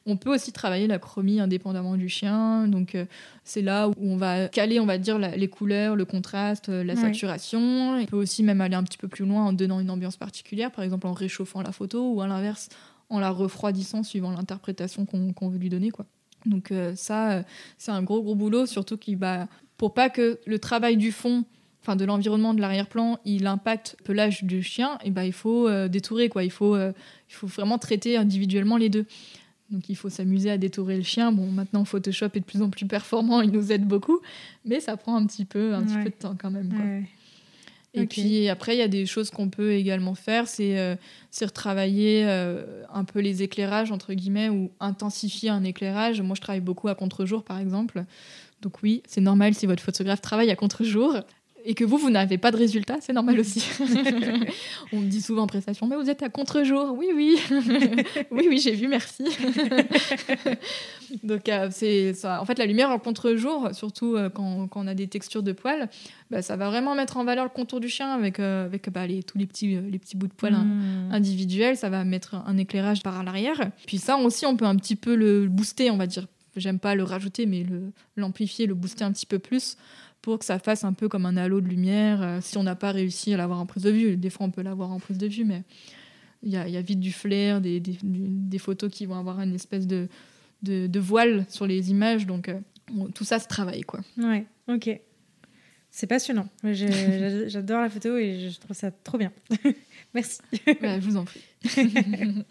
[0.06, 2.68] On peut aussi travailler la chromie indépendamment du chien.
[2.68, 3.06] Donc euh,
[3.44, 6.84] c'est là où on va caler, on va dire, la- les couleurs, le contraste, euh,
[6.84, 7.00] la Ouais.
[7.00, 7.96] saturation.
[7.98, 10.70] On peut aussi même aller un petit peu plus loin en donnant une ambiance particulière,
[10.70, 12.68] par exemple en réchauffant la photo ou à l'inverse
[13.10, 15.90] en la refroidissant suivant l'interprétation qu'on veut lui donner.
[15.90, 16.06] Quoi.
[16.46, 17.42] Donc euh, ça,
[17.78, 21.44] c'est un gros gros boulot, surtout qui va pour pas que le travail du fond
[21.83, 25.33] enfin de l'environnement de l'arrière-plan, il impacte un peu l'âge du chien, et ben il
[25.33, 26.45] faut euh, détourer quoi.
[26.45, 26.93] Il faut, euh,
[27.28, 29.07] il faut vraiment traiter individuellement les deux.
[29.70, 31.33] Donc il faut s'amuser à détourer le chien.
[31.33, 34.20] Bon, maintenant Photoshop est de plus en plus performant, il nous aide beaucoup,
[34.64, 36.68] mais ça prend un petit peu, un petit peu de temps quand même.
[36.68, 36.85] quoi.
[36.85, 37.03] Ouais.
[37.95, 40.95] Et puis après, il y a des choses qu'on peut également faire, c'est euh,
[41.43, 46.22] retravailler euh, un peu les éclairages, entre guillemets, ou intensifier un éclairage.
[46.22, 48.05] Moi, je travaille beaucoup à contre-jour, par exemple.
[48.62, 51.16] Donc oui, c'est normal si votre photographe travaille à contre-jour.
[51.64, 53.64] Et que vous, vous n'avez pas de résultat, c'est normal aussi.
[54.92, 56.94] On me dit souvent en prestation, mais vous êtes à contre-jour.
[56.98, 57.38] Oui, oui.
[58.30, 59.24] oui, oui, j'ai vu, merci.
[61.22, 62.40] Donc, euh, c'est ça.
[62.40, 65.52] En fait, la lumière en contre-jour, surtout euh, quand, quand on a des textures de
[65.52, 65.88] poils,
[66.30, 69.06] bah, ça va vraiment mettre en valeur le contour du chien avec, euh, avec bah,
[69.06, 71.12] les, tous les petits, les petits bouts de poils hein, Mmh.
[71.12, 71.76] individuels.
[71.76, 73.70] Ça va mettre un éclairage par l'arrière.
[73.86, 76.26] Puis ça aussi, on peut un petit peu le booster, on va dire.
[76.56, 79.76] J'aime pas le rajouter, mais le- l'amplifier, le, booster un petit peu plus
[80.22, 82.22] pour que ça fasse un peu comme un halo de lumière.
[82.22, 84.50] euh, si on n'a pas réussi à l'avoir en prise de vue, des fois on
[84.50, 85.62] peut l'avoir en prise de vue, mais
[86.42, 89.04] il y a, il y a vite du flair, des, des, du- des photos qui
[89.06, 90.08] vont avoir une espèce de,
[90.62, 92.26] de, de voile sur les images.
[92.26, 92.58] Donc euh,
[92.96, 94.00] on- tout ça se travaille, quoi.
[94.16, 94.98] Ouais, ok.
[95.90, 96.48] C'est passionnant.
[96.64, 99.30] J'adore la photo et je trouve ça trop bien.
[100.14, 100.40] Merci.
[100.66, 101.42] Je vous en prie.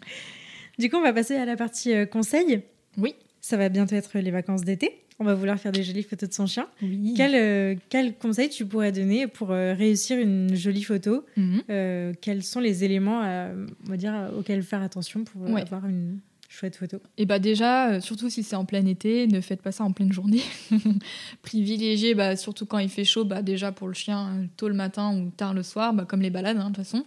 [0.78, 2.62] Du coup, on va passer à la partie euh, conseil.
[2.96, 3.14] Oui.
[3.42, 5.01] Ça va bientôt être les vacances d'été.
[5.18, 6.66] On va vouloir faire des jolies photos de son chien.
[6.82, 7.14] Oui.
[7.16, 11.62] Quel, euh, quel conseil tu pourrais donner pour euh, réussir une jolie photo Mhm.
[11.70, 13.48] Euh, Quels sont les éléments à,
[13.86, 15.62] on va dire, auxquels faire attention pour Ouais.
[15.62, 16.98] avoir une chouette photo?
[17.18, 20.12] Et bah déjà, surtout si c'est en plein été, ne faites pas ça en pleine
[20.12, 20.40] journée.
[21.42, 25.16] Privilégiez, bah, surtout quand il fait chaud, bah, déjà pour le chien, tôt le matin
[25.16, 27.04] ou tard le soir, bah, comme les balades hein, de toute façon.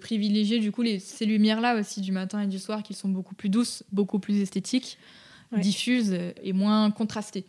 [0.00, 3.34] Privilégiez du coup les, ces lumières-là aussi du matin et du soir qui sont beaucoup
[3.36, 4.98] plus douces, beaucoup plus esthétiques,
[5.52, 5.62] Ouais.
[6.12, 7.44] euh, et moins contrastées.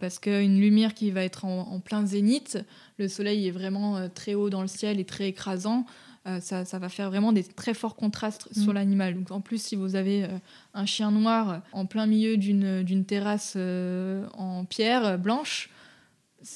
[0.00, 2.58] Parce qu'une lumière qui va être en, en plein zénith,
[2.98, 5.84] le soleil est vraiment euh, très haut dans le ciel et très écrasant,
[6.26, 8.74] euh, ça, ça va faire vraiment des très forts contrastes sur Mm.
[8.74, 9.14] l'animal.
[9.14, 10.28] Donc en plus, si vous avez euh,
[10.74, 15.68] un chien noir en plein milieu d'une terrasse euh, en pierre blanche,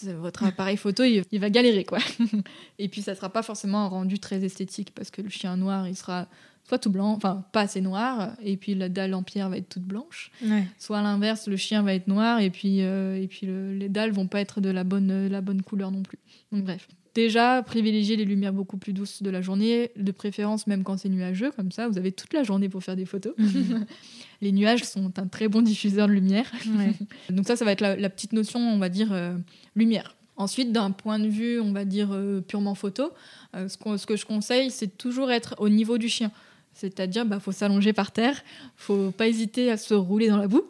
[0.06, 1.98] votre appareil photo, il, il va galérer, quoi.
[2.78, 5.86] Et puis, ça sera pas forcément un rendu très esthétique parce que le chien noir,
[5.88, 6.28] il sera
[6.66, 9.68] soit tout blanc, enfin pas assez noir, et puis la dalle en pierre va être
[9.68, 10.30] toute blanche.
[10.42, 10.64] Ouais.
[10.78, 13.88] Soit à l'inverse, le chien va être noir et puis, euh, et puis le- les
[13.88, 16.18] dalles vont pas être de la bonne, euh, la bonne couleur non plus.
[16.52, 16.88] Donc bref.
[17.14, 21.08] Déjà, privilégier les lumières beaucoup plus douces de la journée, de préférence même quand c'est
[21.08, 23.34] nuageux, comme ça vous avez toute la journée pour faire des photos.
[24.40, 26.50] les nuages sont un très bon diffuseur de lumière.
[26.76, 26.92] Ouais.
[27.30, 29.36] Donc ça, ça va être la, la petite notion, on va dire, euh,
[29.76, 30.16] lumière.
[30.36, 33.12] Ensuite, d'un point de vue, on va dire, euh, purement photo,
[33.54, 36.32] euh, ce que je conseille, c'est toujours être au niveau du chien.
[36.74, 38.42] C'est-à-dire, bah, faut s'allonger par terre,
[38.76, 40.64] faut pas hésiter à se rouler dans la boue.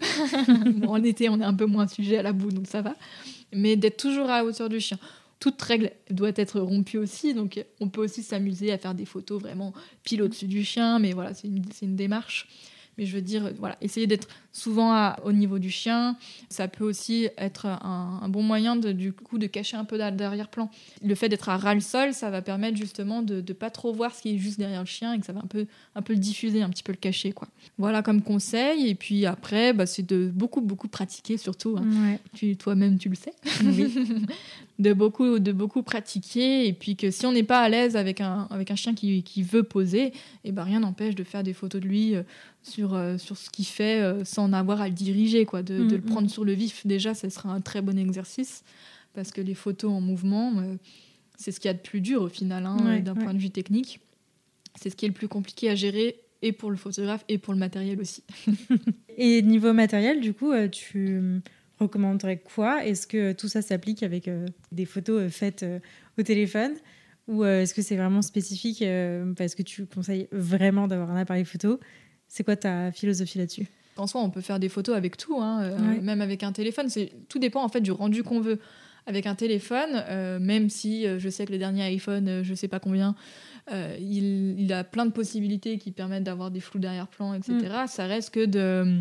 [0.67, 2.95] Bon, en été, on est un peu moins sujet à la boue, donc ça va.
[3.53, 4.99] Mais d'être toujours à la hauteur du chien.
[5.41, 9.41] Toute règle doit être rompue aussi, donc on peut aussi s'amuser à faire des photos
[9.41, 12.49] vraiment pile au-dessus du chien, mais voilà, c'est une, c'est une démarche.
[12.99, 16.17] Mais je veux dire, voilà, essayer d'être souvent à- au niveau du chien.
[16.49, 19.99] Ça peut aussi être un, un bon moyen de, du coup de cacher un peu
[19.99, 20.71] d'a- d'arrière-plan.
[21.03, 23.93] Le fait d'être à ras le sol, ça va permettre justement de ne pas trop
[23.93, 25.67] voir ce qui est juste derrière le chien et que ça va un peu,
[25.97, 27.33] un peu le diffuser, un petit peu le cacher.
[27.33, 27.49] Quoi.
[27.79, 28.89] Voilà comme conseil.
[28.89, 31.77] Et puis après, bah, c'est de beaucoup, beaucoup pratiquer surtout.
[31.79, 31.85] hein.
[32.13, 32.19] Ouais.
[32.35, 33.33] Tu- Toi-même, tu le sais.
[34.79, 36.67] de, beaucoup, de beaucoup pratiquer.
[36.67, 39.23] Et puis que si on n'est pas à l'aise avec un, avec un chien qui,
[39.23, 40.13] qui veut poser,
[40.45, 42.23] et ben rien n'empêche de faire des photos de lui euh,
[42.63, 45.97] sur, euh, sur ce qu'il fait euh, sans avoir à le diriger, quoi, de, de
[45.97, 46.07] le Mhm.
[46.09, 46.87] prendre sur le vif.
[46.87, 48.65] Déjà, ce sera un très bon exercice
[49.15, 50.53] parce que les photos en mouvement,
[51.37, 53.23] c'est ce qu'il y a de plus dur au final, hein, Ouais, d'un ouais.
[53.23, 54.01] point de vue technique.
[54.81, 57.53] C'est ce qui est le plus compliqué à gérer et pour le photographe et pour
[57.55, 58.25] le matériel aussi.
[59.17, 61.41] Et niveau matériel, du coup, tu
[61.85, 62.85] recommanderais quoi?
[62.85, 65.79] Est-ce que tout ça s'applique avec euh, des photos euh, faites euh,
[66.19, 66.73] au téléphone?
[67.27, 68.85] Ou est-ce que c'est vraiment spécifique
[69.39, 71.81] parce que tu conseilles vraiment d'avoir un appareil photo?
[72.29, 73.67] C'est quoi ta philosophie là-dessus?
[73.97, 76.01] En soi, on peut faire des photos avec tout, hein, euh, Ouais.
[76.01, 76.89] même avec un téléphone.
[77.29, 78.59] Tout dépend en fait du rendu qu'on veut.
[79.07, 82.69] Avec un téléphone, euh, même si euh, je sais que le dernier iPhone, je sais
[82.69, 83.15] pas combien,
[83.71, 87.55] il, il a plein de possibilités qui permettent d'avoir des flous d'arrière-plan, etc.
[87.85, 87.87] Mm.
[87.87, 89.01] Ça reste que de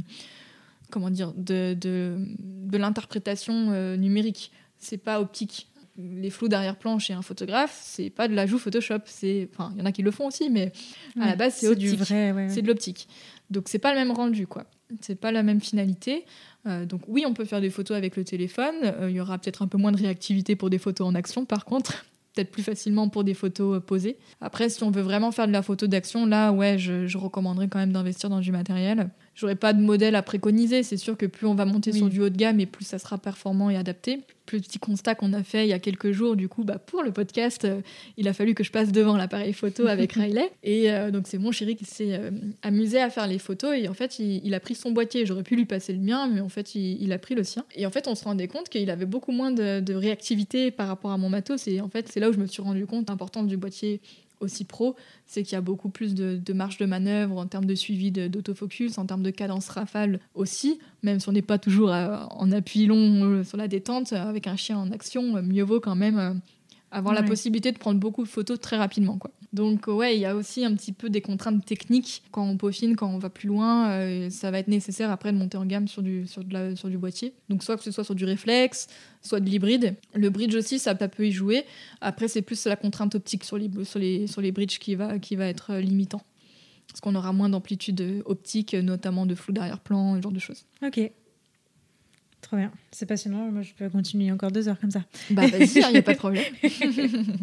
[0.94, 4.52] comment dire de, de, de l'interprétation euh, numérique.
[4.78, 5.68] C'est pas optique.
[5.98, 9.00] Les flous d'arrière-plan chez un photographe, c'est pas de l'ajout Photoshop.
[9.06, 10.72] C'est, enfin, il y en a qui le font aussi, mais
[11.20, 12.00] à la base, c'est optique.
[12.00, 12.32] vrai.
[12.32, 12.50] ouais, ouais.
[12.50, 13.08] C'est de l'optique.
[13.52, 14.66] Donc c'est pas le même rendu, quoi.
[15.02, 16.26] C'est pas la même finalité.
[16.68, 18.76] Euh, donc oui, on peut faire des photos avec le téléphone.
[18.84, 21.46] Euh, Il y aura peut-être un peu moins de réactivité pour des photos en action,
[21.46, 22.06] par contre.
[22.36, 24.18] Peut-être plus facilement pour des photos euh, posées.
[24.42, 27.68] Après, si on veut vraiment faire de la photo d'action, là, ouais, je, je recommanderais
[27.68, 29.12] quand même d'investir dans du matériel.
[29.36, 30.84] J'aurais pas de modèle à préconiser.
[30.84, 31.98] C'est sûr que plus on va monter Oui.
[31.98, 34.22] sur du haut de gamme et plus ça sera performant et adapté.
[34.46, 37.02] Plus petit constat qu'on a fait il y a quelques jours, du coup, bah, pour
[37.02, 37.80] le podcast, euh,
[38.18, 40.52] il a fallu que je passe devant l'appareil photo avec Riley.
[40.64, 42.30] Et euh, donc, c'est mon chéri qui s'est euh,
[42.62, 43.76] amusé à faire les photos.
[43.76, 45.26] Et en fait, il, il a pris son boîtier.
[45.26, 47.64] J'aurais pu lui passer le mien, mais en fait, il, il a pris le sien.
[47.76, 50.88] Et en fait, on se rendait compte qu'il avait beaucoup moins de, de réactivité par
[50.88, 51.68] rapport à mon matos.
[51.68, 54.02] Et en fait, c'est là où je me suis rendu compte l'importance du boîtier
[54.40, 57.76] aussi pro, c'est qu'il y a beaucoup plus de, marge de manœuvre en termes de
[57.76, 62.28] suivi d'autofocus, en termes de cadence rafale aussi, même si on n'est pas toujours à-
[62.34, 65.64] en appui long euh, sur la détente, euh, avec un chien en action, euh, mieux
[65.64, 66.42] vaut quand même
[66.94, 69.18] avoir la possibilité de prendre beaucoup de photos très rapidement.
[69.18, 69.32] Quoi.
[69.52, 72.96] Donc ouais, il y a aussi un petit peu des contraintes techniques quand on peaufine,
[72.96, 75.88] quand on va plus loin, euh, ça va être nécessaire après de monter en gamme
[75.88, 77.34] sur du, sur, de la- sur du boîtier.
[77.50, 78.88] Donc soit que ce soit sur du réflexe,
[79.22, 79.96] soit de l'hybride.
[80.16, 81.66] Le bridge aussi, ça peut y jouer.
[82.02, 85.20] Après, c'est plus la contrainte optique sur les, sur les, sur les bridges qui va,
[85.20, 86.22] qui va être euh, limitant.
[86.88, 90.66] Parce qu'on aura moins d'amplitude euh, optique, notamment de flou d'arrière-plan, ce genre de choses.
[90.86, 91.00] Ok.
[92.44, 92.72] Trop bien.
[92.92, 93.50] C'est passionnant.
[93.52, 95.02] Moi, je peux continuer encore deux heures comme ça.
[95.32, 96.44] Bah vas-y, il n'y a pas de problème.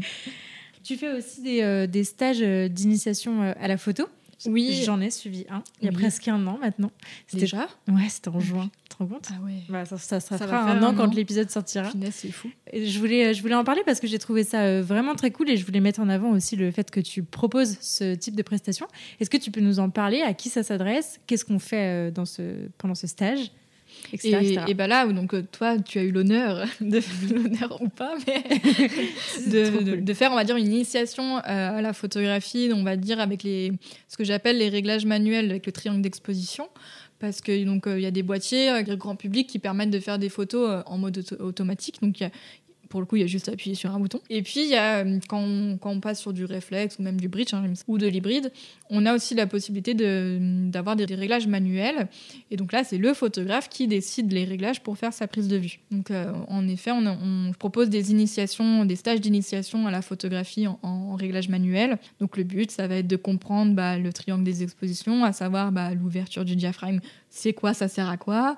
[0.83, 4.07] Tu fais aussi des, euh, des stages euh, d'initiation euh, à la photo.
[4.47, 4.81] Oui.
[4.87, 5.97] J'en ai suivi un il y a Oui.
[5.99, 6.91] presque un an maintenant.
[7.27, 8.71] C'était Déjà Ouais, c'était en juin.
[8.85, 9.29] Tu te rends compte?
[9.31, 9.57] Ah ouais.
[9.69, 11.13] bah, ça, ça, ça Ça fera un an quand an.
[11.15, 11.91] l'épisode sortira.
[12.11, 12.49] C'est fou.
[12.73, 15.51] Et je voulais, je voulais en parler parce que j'ai trouvé ça vraiment très cool
[15.51, 18.43] et je voulais mettre en avant aussi le fait que tu proposes ce type de
[18.43, 18.87] prestation.
[19.21, 20.23] Est-ce que tu peux nous en parler?
[20.23, 21.21] À qui ça s'adresse?
[21.27, 23.53] Qu'est-ce qu'on fait dans ce, pendant ce stage?
[24.13, 24.63] Etc., Et, etc.
[24.69, 27.01] et bah là, donc euh, toi, tu as eu l'honneur, de
[27.35, 28.43] l'honneur ou pas, mais
[29.47, 31.41] de, de- faire, on va dire, une initiation euh,
[31.79, 33.73] à la photographie, on va dire avec les,
[34.09, 36.69] ce que j'appelle les réglages manuels avec le triangle d'exposition.
[37.19, 40.01] Parce que donc euh, y a des boîtiers avec le grand public qui permettent de
[40.01, 41.97] faire des photos euh, en mode auto- automatique.
[42.01, 42.31] Donc il
[42.91, 44.21] pour le coup, il y a juste à appuyer sur un bouton.
[44.29, 47.99] Et puis, euh, quand, on, passe sur du réflexe ou même du bridge hein, ou
[47.99, 48.53] de l'hybride,
[48.91, 52.09] on a aussi la possibilité d'avoir des, réglages manuels.
[52.51, 55.57] Et donc là, c'est le photographe qui décide les réglages pour faire sa prise de
[55.57, 55.79] vue.
[55.93, 60.79] Donc, euh, en effet, on, propose des initiations, des stages d'initiation à la photographie en,
[60.83, 61.99] en réglage manuel.
[62.19, 65.71] Donc, le but, ça va être de comprendre bah, le triangle des expositions, à savoir
[65.71, 68.57] bah, l'ouverture du diaphragme, c'est quoi, ça sert à quoi,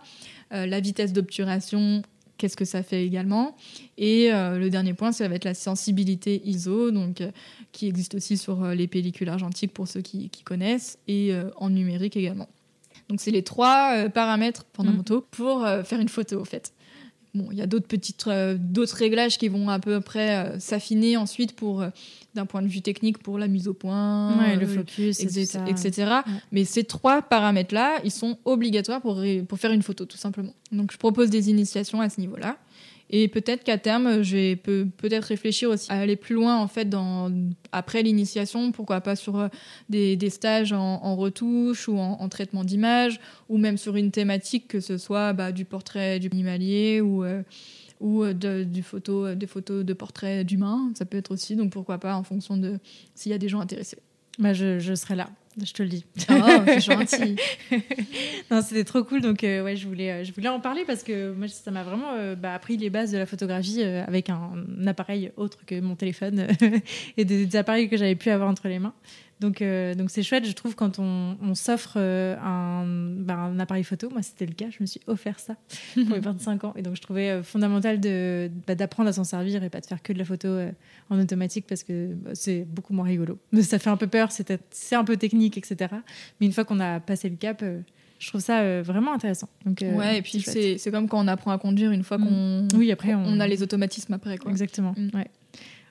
[0.52, 2.02] Euh, la vitesse d'obturation,
[2.42, 3.54] qu'est-ce que ça fait également.
[3.98, 7.30] Et euh, le dernier point, ça va être la sensibilité ISO, donc, euh,
[7.70, 11.70] qui existe aussi sur euh, les pellicules argentiques pour ceux qui, qui connaissent, et en
[11.70, 12.48] numérique également.
[13.08, 16.72] Donc c'est les trois paramètres fondamentaux pour faire une photo, au fait.
[17.34, 20.58] Bon, il y a d'autres petites, euh, d'autres réglages qui vont à peu près euh,
[20.58, 21.88] s'affiner ensuite pour, euh,
[22.34, 25.60] d'un point de vue technique, pour la mise au point, Ouais, le focus, etc.
[25.66, 26.12] etc.
[26.50, 30.52] Mais ces trois paramètres-là, ils sont obligatoires pour, pour faire une photo, tout simplement.
[30.72, 32.58] Donc je propose des initiations à ce niveau-là.
[33.14, 36.66] Et peut-être qu'à terme, je vais peut- peut-être réfléchir aussi à aller plus loin, en
[36.66, 36.88] fait,
[37.70, 39.48] après l'initiation, pourquoi pas sur euh,
[39.90, 44.80] des, stages en, retouche ou en, en traitement d'image, ou même sur une thématique, que
[44.80, 47.42] ce soit bah, du portrait du animalier ou, euh,
[48.02, 52.16] euh, du photo, des photos de portraits d'humains, ça peut être aussi, donc pourquoi pas
[52.16, 52.78] en fonction de
[53.14, 53.98] s'il y a des gens intéressés.
[54.38, 55.28] Bah, je serai là,
[55.60, 56.04] je te le dis.
[56.30, 57.36] Oh, c'est gentil.
[58.50, 59.20] non, c'était trop cool.
[59.20, 61.82] Donc, euh, ouais, je voulais, euh, je voulais en parler parce que moi, ça m'a
[61.82, 64.52] vraiment euh, bah, appris les bases de la photographie euh, avec un,
[64.86, 66.46] appareil autre que mon téléphone
[67.16, 68.94] et des, des appareils que j'avais pu avoir entre les mains.
[69.42, 73.58] Donc, euh, donc c'est chouette, je trouve, quand on, on s'offre euh, un, bah, un
[73.58, 74.08] appareil photo.
[74.10, 74.66] Moi, c'était le cas.
[74.70, 75.56] Je me suis offert ça
[75.94, 76.72] pour mes 25 ans.
[76.76, 77.98] Et donc, je trouvais euh, fondamental
[78.66, 80.48] bah, d'apprendre à s'en servir et pas de faire que de la photo
[81.10, 83.38] en automatique parce que bah, c'est beaucoup moins rigolo.
[83.52, 85.94] Mais ça fait un peu peur, c'est, un peu technique, etc.
[86.40, 87.62] Mais une fois qu'on a passé le cap,
[88.18, 89.48] je trouve ça vraiment intéressant.
[89.66, 92.68] Donc, ouais, et puis c'est comme quand on apprend à conduire une fois Mm.
[92.70, 94.38] qu'on Oui, après, on- on a les automatismes après.
[94.38, 94.50] Quoi.
[94.50, 94.94] Exactement.
[94.96, 95.16] Mm.
[95.16, 95.26] Ouais.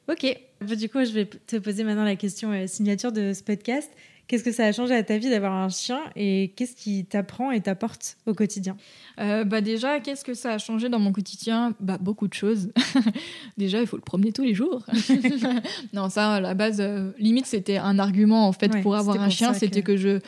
[0.09, 0.37] Ok.
[0.61, 3.89] Bah, du coup, je vais te poser maintenant la question euh, signature de ce podcast.
[4.27, 7.51] Qu'est-ce que ça a changé à ta vie d'avoir un chien et qu'est-ce qui t'apprend
[7.51, 8.77] et t'apporte au quotidien?
[9.19, 11.75] Euh, bah déjà, qu'est-ce que ça a changé dans mon quotidien?
[11.81, 12.71] Bah beaucoup de choses.
[13.57, 14.85] déjà, il faut le promener tous les jours.
[15.93, 19.17] non, ça, à la base, euh, limite, c'était un argument en fait Ouais, pour avoir
[19.19, 19.53] un pour chien.
[19.53, 20.19] C'était que- que je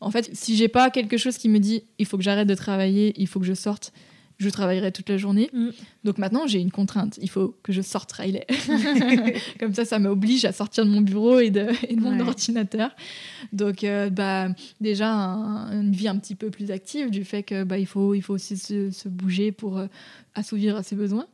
[0.00, 2.54] En fait, si j'ai pas quelque chose qui me dit il faut que j'arrête de
[2.54, 3.94] travailler, il faut que je sorte,
[4.38, 5.50] je travaillerai toute la journée.
[5.52, 5.68] Mm.
[6.04, 7.18] Donc maintenant, j'ai une contrainte.
[7.22, 8.46] Il faut que je sorte Riley.
[9.60, 12.90] Comme ça, ça m'oblige à sortir de mon bureau et de, mon ordinateur.
[13.52, 14.48] Donc, euh, bah,
[14.80, 18.22] déjà, une vie un petit peu plus active du fait que bah, il, faut, il
[18.22, 19.86] faut aussi se, bouger pour euh,
[20.34, 21.26] assouvir à ses besoins.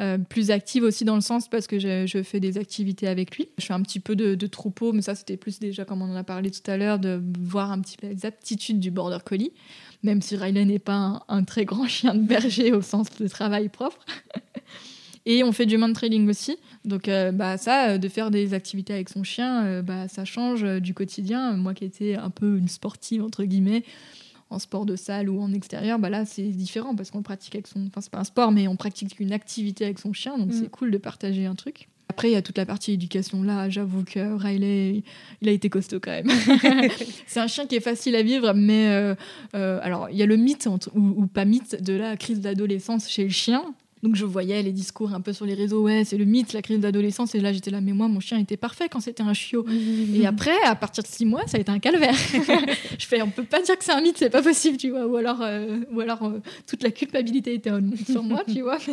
[0.00, 3.48] Euh, plus active aussi dans le sens parce que je, fais des activités avec lui.
[3.58, 6.16] Je fais un petit peu de, troupeau, mais ça c'était plus déjà comme on en
[6.16, 9.52] a parlé tout à l'heure, de voir un petit peu les aptitudes du border collie
[10.02, 13.68] même si Riley n'est pas un, très grand chien de berger au sens de travail
[13.68, 14.04] propre.
[15.24, 16.56] Et on fait du man trailing aussi.
[16.84, 20.24] Donc euh, bah, ça, euh, de faire des activités avec son chien, euh, bah, ça
[20.24, 21.52] change du quotidien.
[21.52, 23.84] Moi qui étais un peu une sportive, entre guillemets,
[24.50, 27.68] en sport de salle ou en extérieur, bah là c'est différent parce qu'on pratique avec
[27.68, 27.86] son...
[27.86, 30.36] Enfin c'est pas un sport, mais on pratique une activité avec son chien.
[30.36, 30.52] Donc mm.
[30.52, 31.88] c'est cool de partager un truc.
[32.12, 33.42] Après, il y a toute la partie éducation.
[33.42, 35.02] Là, j'avoue que Riley,
[35.40, 36.28] il a été costaud quand même.
[37.26, 39.14] c'est un chien qui est facile à vivre, mais euh,
[39.54, 43.22] euh, alors il y a le mythe ou, pas mythe de la crise d'adolescence chez
[43.22, 43.64] le chien.
[44.02, 46.62] Donc je voyais les discours un peu sur les réseaux, ouais, c'est le mythe, la
[46.62, 47.36] crise d'adolescence.
[47.36, 49.64] Et là, j'étais là, mais moi, mon chien était parfait quand c'était un chiot.
[50.14, 52.14] Et après, à partir de six mois, ça a été un calvaire.
[52.98, 55.06] je fais, on peut pas dire que c'est un mythe, c'est pas possible, tu vois.
[55.06, 56.32] Ou alors, euh, ou alors
[56.66, 57.70] toute la culpabilité était
[58.10, 58.78] sur moi, tu vois.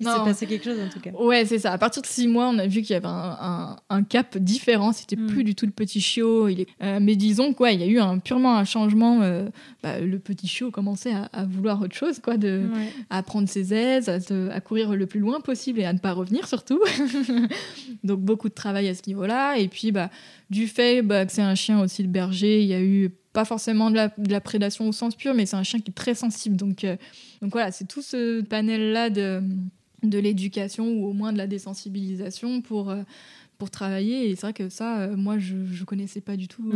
[0.00, 1.10] Il s'est passé quelque chose en tout cas.
[1.12, 1.72] Ouais, c'est ça.
[1.72, 4.92] À partir de six mois, on a vu qu'il y avait un, un, cap différent.
[4.92, 5.26] C'était hmm.
[5.26, 6.48] plus du tout le petit chiot.
[6.48, 6.68] Il est...
[6.82, 9.20] Euh, mais disons quoi, il y a eu un, purement un changement.
[9.22, 9.48] Euh,
[9.82, 12.64] bah, le petit chiot commençait à, à, vouloir autre chose, quoi, de,
[13.10, 13.72] à prendre ses
[14.08, 14.18] à,
[14.52, 16.80] à, courir le plus loin possible et à ne pas revenir surtout.
[18.04, 19.58] Donc beaucoup de travail à ce niveau-là.
[19.58, 20.10] Et puis, bah,
[20.50, 23.44] du fait bah, que c'est un chien aussi de berger, il y a eu pas
[23.44, 25.94] forcément de la, de la, prédation au sens pur, mais c'est un chien qui est
[25.94, 26.56] très sensible.
[26.56, 26.96] Donc, euh,
[27.42, 29.42] donc voilà, c'est tout ce panel-là de,
[30.02, 33.02] de l'éducation ou au moins de la désensibilisation pour, euh,
[33.58, 34.30] pour travailler.
[34.30, 36.72] Et c'est vrai que ça, euh, moi, je ne connaissais pas du tout.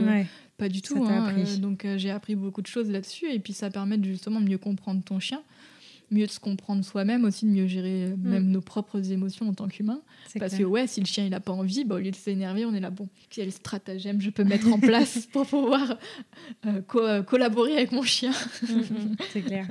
[0.59, 1.03] Pas du tout.
[1.03, 3.33] Hein, donc j'ai appris beaucoup de choses là-dessus.
[3.33, 5.41] Et puis ça permet justement de mieux comprendre ton chien
[6.11, 8.29] mieux de se comprendre soi-même aussi, de mieux gérer mm.
[8.29, 10.03] même nos propres émotions en tant qu'humain.
[10.39, 12.65] Parce que ouais, si le chien il a pas envie, bah, au lieu de s'énerver,
[12.65, 13.09] on est là bon.
[13.29, 15.99] Quel stratagème je peux mettre en place pour pouvoir
[17.27, 18.33] collaborer avec mon chien
[18.63, 19.71] mm, mm, C'est clair.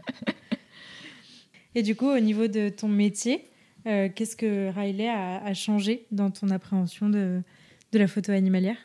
[1.75, 3.45] Et du coup, au niveau de ton métier,
[3.87, 7.41] euh, qu'est-ce que Riley a, changé dans ton appréhension de,
[7.91, 8.77] de la photo animalière?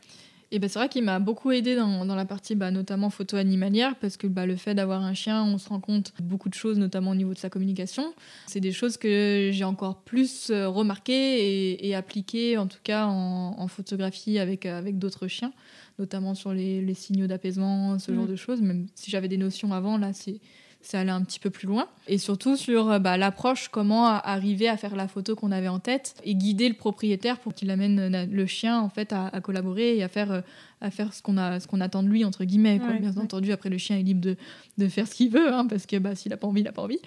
[0.50, 3.36] Et ben c'est vrai qu'il m'a beaucoup aidé dans, dans la partie bah, notamment photo
[3.36, 6.54] animalière parce que bah, le fait d'avoir un chien, on se rend compte beaucoup de
[6.54, 8.14] choses, notamment au niveau de sa communication.
[8.46, 13.54] C'est des choses que j'ai encore plus euh, remarquées et, appliquées, en tout cas en,
[13.58, 15.52] en photographie avec, euh, avec d'autres chiens,
[15.98, 18.30] notamment sur les, les signaux d'apaisement, ce genre mm.
[18.30, 18.60] de choses.
[18.62, 20.40] Même si j'avais des notions avant, là, c'est
[20.84, 21.88] c'est aller un petit peu plus loin.
[22.06, 25.78] Et surtout sur euh, bah, l'approche, comment arriver à faire la photo qu'on avait en
[25.78, 29.96] tête et guider le propriétaire pour qu'il amène euh, le chien en fait à, collaborer
[29.96, 30.40] et à faire, euh,
[30.84, 31.34] à faire ce qu'on
[31.68, 32.78] qu'on attend de lui, entre guillemets.
[32.78, 34.36] Bien entendu, après, le chien est libre de,
[34.78, 36.72] de faire ce qu'il veut, hein, parce que bah, s'il n'a pas envie, il n'a
[36.72, 36.98] pas envie.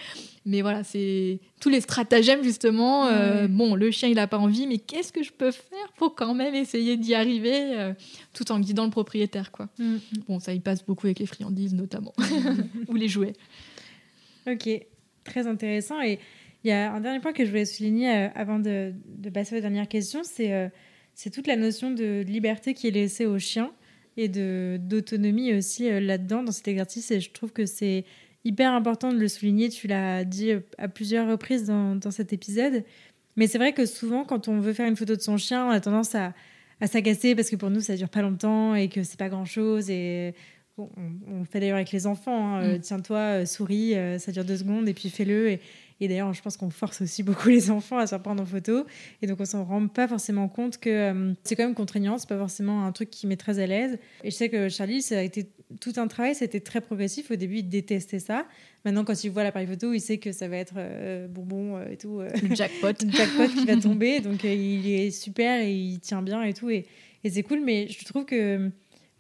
[0.46, 3.10] Mais voilà, c'est tous les stratagèmes, justement.
[3.48, 6.34] bon, le chien, il n'a pas envie, mais qu'est-ce que je peux faire pour quand
[6.34, 7.94] même essayer d'y arriver
[8.34, 9.70] tout en guidant le propriétaire, quoi.
[9.78, 10.00] Mm, mm.
[10.28, 12.14] Bon, ça, il passe beaucoup avec les friandises, notamment,
[12.88, 13.34] ou les jouets.
[14.48, 14.70] Ok,
[15.24, 16.02] très intéressant.
[16.02, 16.20] Et
[16.64, 18.94] il y a un dernier point que je voulais souligner euh, avant de,
[19.34, 20.70] passer aux dernières questions, euh,
[21.18, 23.72] c'est toute la notion de liberté qui est laissée aux chiens
[24.18, 27.10] et d'autonomie aussi euh, là-dedans, dans cet exercice.
[27.10, 28.06] Et je trouve que c'est
[28.46, 29.70] hyper important de le souligner.
[29.70, 32.84] Tu l'as dit à plusieurs reprises dans, dans cet épisode.
[33.36, 35.72] Mais c'est vrai que souvent, quand on veut faire une photo de son chien, on
[35.72, 36.36] a tendance à,
[36.82, 39.90] à s'agacer parce que pour nous, ça dure pas longtemps et que c'est pas grand-chose.
[39.90, 40.36] Et
[40.78, 42.56] on, fait d'ailleurs avec les enfants.
[42.56, 42.82] Hein, euh, mm.
[42.82, 45.52] Tiens-toi, euh, souris, euh, ça dure deux secondes et puis fais-le.
[45.52, 45.60] Et,
[46.08, 48.86] d'ailleurs, je pense qu'on force aussi beaucoup les enfants à se prendre en photo.
[49.22, 52.18] Et donc, on s'en rend pas forcément compte que c'est quand même contraignant.
[52.18, 53.98] C'est pas forcément un truc qui met très à l'aise.
[54.24, 55.50] Et je sais que Charlie, ça a été
[55.82, 56.36] tout un travail.
[56.36, 57.32] C'était très progressif.
[57.32, 58.46] Au début, il détestait ça.
[58.86, 60.76] Maintenant, quand il voit l'appareil photo, il sait que ça va être
[61.30, 62.22] bonbon et tout.
[62.22, 62.94] Le jackpot.
[63.04, 64.20] le jackpot qui va tomber.
[64.20, 66.70] Donc, il est super et il tient bien et tout.
[66.70, 66.86] Et,
[67.24, 67.62] et c'est cool.
[67.64, 68.70] Mais je trouve que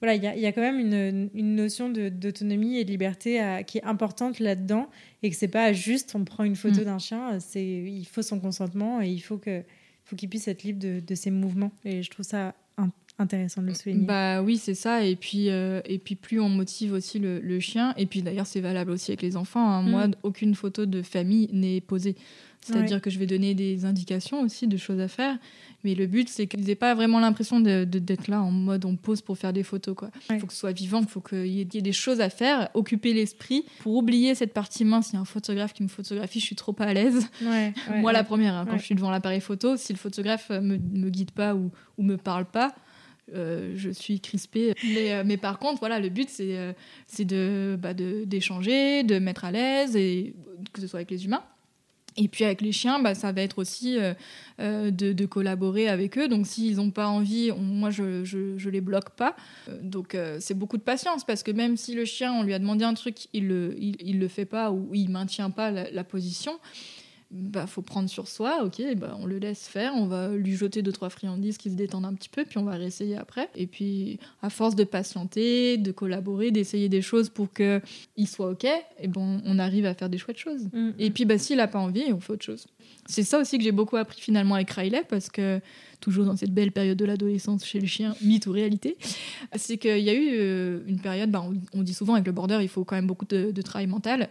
[0.01, 3.79] voilà, il y, y a, quand même une, une notion d'autonomie et de liberté qui
[3.79, 4.89] est importante là-dedans
[5.23, 6.85] et que c'est pas juste on prend une photo mm.
[6.85, 9.63] d'un chien, c'est il faut son consentement et il faut que
[10.05, 12.53] faut qu'il puisse être libre de, de, ses mouvements et je trouve ça
[13.19, 14.05] intéressant de le souligner.
[14.05, 17.59] Bah oui, c'est ça et puis euh, et puis plus on motive aussi le, le
[17.59, 19.67] chien et puis d'ailleurs c'est valable aussi avec les enfants.
[19.69, 19.81] Hein.
[19.81, 20.15] Moi, mm.
[20.23, 22.15] aucune photo de famille n'est posée.
[22.61, 25.37] C'est-à-dire que je vais donner des indications aussi de choses à faire.
[25.83, 29.21] Mais le but, c'est qu'ils n'aient pas vraiment l'impression d'être là en mode on pose
[29.21, 29.95] pour faire des photos.
[30.29, 32.69] Il faut que ce soit vivant, il faut qu'il y, ait des choses à faire,
[32.73, 35.11] occuper l'esprit pour oublier cette partie mince.
[35.11, 37.27] Il y a un photographe qui me photographie, je suis trop pas à l'aise.
[37.95, 41.09] Moi, la première, hein, quand je suis devant l'appareil photo, si le photographe me, me
[41.09, 42.73] guide pas ou, ou me parle pas,
[43.33, 44.73] je suis crispée.
[44.83, 46.75] Mais, mais, par contre, voilà, le but, c'est
[47.05, 50.33] c'est de bah, d'échanger, de, de mettre à l'aise, et
[50.73, 51.43] que ce soit avec les humains.
[52.17, 54.13] Et puis avec les chiens, bah, ça va être aussi euh,
[54.59, 56.27] euh, de, collaborer avec eux.
[56.27, 59.35] Donc s'ils n'ont pas envie, moi je, je, les bloque pas.
[59.69, 62.59] Euh, donc c'est beaucoup de patience parce que même si le chien, on lui a
[62.59, 66.59] demandé un truc, il le, il, le fait pas ou il maintient pas la position,
[67.29, 70.81] bah faut prendre sur soi, ok, bah on le laisse faire, on va lui jeter
[70.81, 73.49] deux trois friandises qui se détendent un petit peu, puis on va réessayer après.
[73.55, 77.81] Et puis à force de patienter, de collaborer, d'essayer des choses pour que
[78.15, 78.65] il soit ok,
[78.99, 80.69] et bon on arrive à faire des chouettes choses.
[80.71, 80.91] Mm.
[80.99, 82.65] Et puis bah s'il a pas envie, on fait autre chose.
[83.07, 85.59] C'est ça aussi que j'ai beaucoup appris finalement avec Riley parce que
[85.99, 88.97] toujours dans cette belle période de l'adolescence chez le chien, mythe ou réalité,
[89.55, 92.59] c'est qu'il y a eu euh, une période, bah, on, dit souvent avec le border,
[92.61, 94.29] il faut quand même beaucoup de, de travail mental.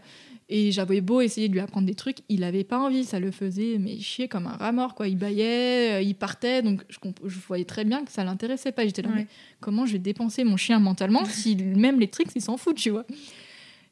[0.49, 3.33] Et j'avais beau essayer de lui apprendre des trucs, il avait pas envie, ça le
[3.33, 5.09] faisait mais chier comme un rat mort quoi.
[5.09, 8.85] Il baillait, euh, il partait, donc je, je voyais très bien que ça l'intéressait pas.
[8.85, 9.27] J'étais là, mais
[9.61, 12.91] comment je vais dépenser mon chien mentalement si même les tricks il s'en fout, tu
[12.91, 13.07] vois.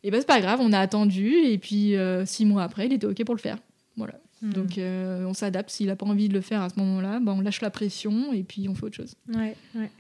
[0.04, 2.92] Et ben c'est pas grave, on a attendu et puis euh, six mois après, il
[2.92, 3.58] était ok pour le faire.
[3.96, 4.14] Voilà.
[4.40, 4.52] Hmm.
[4.52, 5.70] Donc euh, on s'adapte.
[5.70, 8.32] S'il a pas envie de le faire à ce moment-là, ben, on lâche la pression
[8.32, 9.14] et puis on fait autre chose.
[9.28, 9.90] Ouais, ouais.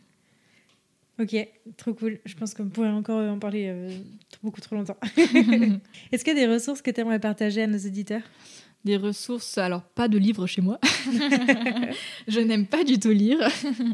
[1.20, 1.36] Ok,
[1.76, 2.18] trop cool.
[2.24, 3.90] Je pense qu'on pourrait encore en parler euh,
[4.42, 4.96] beaucoup trop longtemps.
[5.16, 8.22] Est-ce qu'il y a des ressources que tu aimerais partager à nos éditeurs
[8.84, 10.80] Des ressources, alors pas de livres chez moi.
[12.28, 13.38] je n'aime pas du tout lire.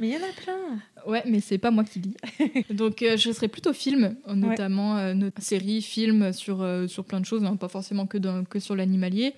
[0.00, 1.10] Mais il y en a plein.
[1.10, 2.16] Ouais, mais c'est pas moi qui lis.
[2.70, 7.44] Donc euh, je serais plutôt film, notamment euh, séries, films sur, sur plein de choses,
[7.44, 9.34] hein, pas forcément que, que sur l'animalier.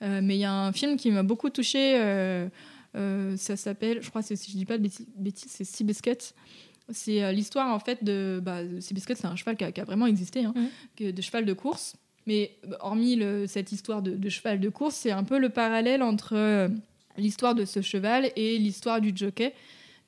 [0.00, 1.92] mais il y a un film qui m'a beaucoup touchée.
[2.94, 6.32] ça s'appelle, je crois, si je dis pas de bêtises, c'est Seabiscuit.
[6.90, 8.40] C'est euh, l'histoire en fait de.
[8.42, 10.54] Bah, Seabiscuit, c'est un cheval qui a, vraiment existé, hein,
[10.98, 11.96] de cheval de course.
[12.26, 16.34] Mais bah, hormis cette histoire de, cheval de course, c'est un peu le parallèle entre
[16.34, 16.68] euh,
[17.16, 19.54] l'histoire de ce cheval et l'histoire du jockey.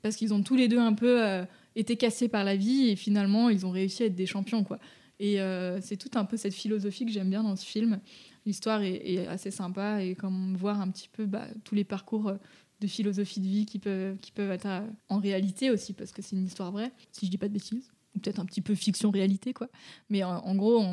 [0.02, 1.44] Parce qu'ils ont tous les deux un peu euh,
[1.76, 4.64] été cassés par la vie et finalement ils ont réussi à être des champions.
[4.64, 4.78] quoi.
[5.22, 5.36] Et
[5.82, 8.00] c'est tout un peu cette philosophie que j'aime bien dans ce film.
[8.46, 12.32] L'histoire est, assez sympa et comme voir un petit peu bah, tous les parcours
[12.80, 16.22] de philosophie de vie qui peuvent, qui peuvent être euh, en réalité aussi, parce que
[16.22, 17.90] c'est une histoire vraie, si je dis pas de bêtises.
[18.14, 19.68] Ou peut-être un petit peu fiction-réalité, quoi.
[20.08, 20.84] Mais en, gros,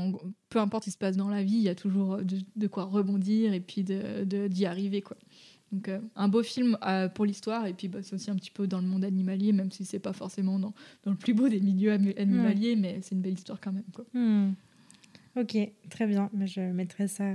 [0.50, 2.84] peu importe ce qui se passe dans la vie, il y a toujours de, quoi
[2.84, 5.18] rebondir et puis d'y de, arriver, quoi.
[5.72, 8.52] Donc euh, un beau film euh, pour l'histoire et puis bah, c'est aussi un petit
[8.52, 10.74] peu dans le monde animalier, même si c'est pas forcément dans,
[11.04, 13.84] dans, le plus beau des milieux animaliers, mais c'est une belle histoire quand même.
[13.94, 14.06] Quoi.
[14.14, 14.54] Hmm.
[15.36, 15.58] Ok,
[15.90, 16.30] très bien.
[16.34, 17.26] Mais je mettrai ça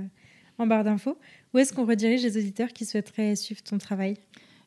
[0.57, 1.17] en barre d'infos.
[1.53, 4.17] Où est-ce qu'on redirige les auditeurs qui souhaiteraient suivre ton travail?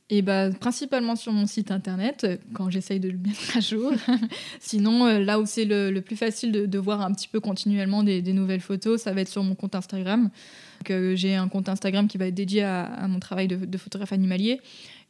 [0.08, 3.92] Et bah, principalement sur mon site internet, euh, quand j'essaye de le mettre à jour.
[4.60, 8.22] Sinon, euh, là où c'est le, plus facile de, voir un petit peu continuellement des,
[8.32, 10.30] nouvelles photos, ça va être sur mon compte Instagram.
[10.90, 14.60] Euh, j'ai un compte Instagram qui va être dédié à, mon travail de, photographe animalier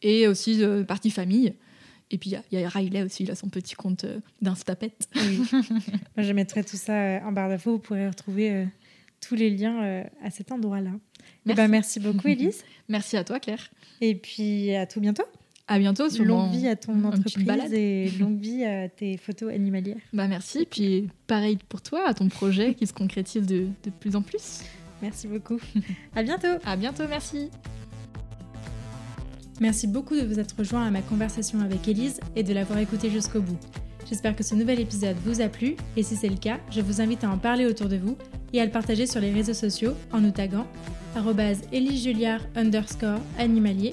[0.00, 1.52] et aussi de partie famille.
[2.10, 4.06] Et puis il y, a Riley aussi, il a son petit compte
[4.40, 4.92] d'Instapet.
[5.16, 5.42] Oui.
[6.16, 7.72] je mettrai tout ça en barre d'infos.
[7.72, 8.66] Vous pourrez retrouver
[9.20, 10.90] tous les liens à cet endroit-là.
[11.48, 12.00] Eh ben, merci.
[12.00, 12.62] beaucoup, Elise.
[12.88, 13.70] merci à toi, Claire.
[14.00, 15.24] Et puis à tout bientôt.
[15.68, 19.96] À bientôt sur Longue vie à ton entreprise et longue vie à tes photos animalières.
[20.12, 20.64] Bah merci.
[20.70, 24.60] Puis pareil pour toi, à ton projet qui se concrétise de, de plus en plus.
[25.02, 25.58] Merci beaucoup.
[26.14, 26.58] à bientôt.
[26.64, 27.50] À bientôt, merci.
[29.60, 33.10] Merci beaucoup de vous être rejoint à ma conversation avec Elise et de l'avoir écouté
[33.10, 33.58] jusqu'au bout.
[34.08, 37.00] J'espère que ce nouvel épisode vous a plu et si c'est le cas, je vous
[37.00, 38.16] invite à en parler autour de vous
[38.52, 40.66] et à le partager sur les réseaux sociaux en nous taguant
[41.72, 43.92] @elisjuliard underscore animalier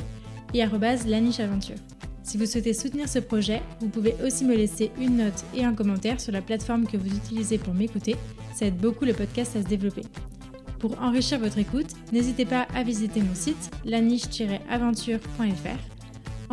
[0.53, 1.77] et @lanicheaventure.
[2.21, 5.73] Si vous souhaitez soutenir ce projet, vous pouvez aussi me laisser une note et un
[5.73, 8.15] commentaire sur la plateforme que vous utilisez pour m'écouter.
[8.53, 10.03] Ça aide beaucoup le podcast à se développer.
[10.79, 15.92] Pour enrichir votre écoute, n'hésitez pas à visiter mon site laniche-aventure.fr.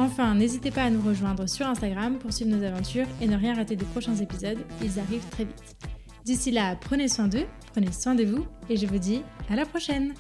[0.01, 3.55] Enfin, n'hésitez pas à nous rejoindre sur Instagram pour suivre nos aventures et ne rien
[3.55, 5.77] rater des prochains épisodes, ils arrivent très vite.
[6.25, 9.21] D'ici là, prenez soin d'eux, prenez soin de vous et je vous dis
[9.51, 10.15] à la prochaine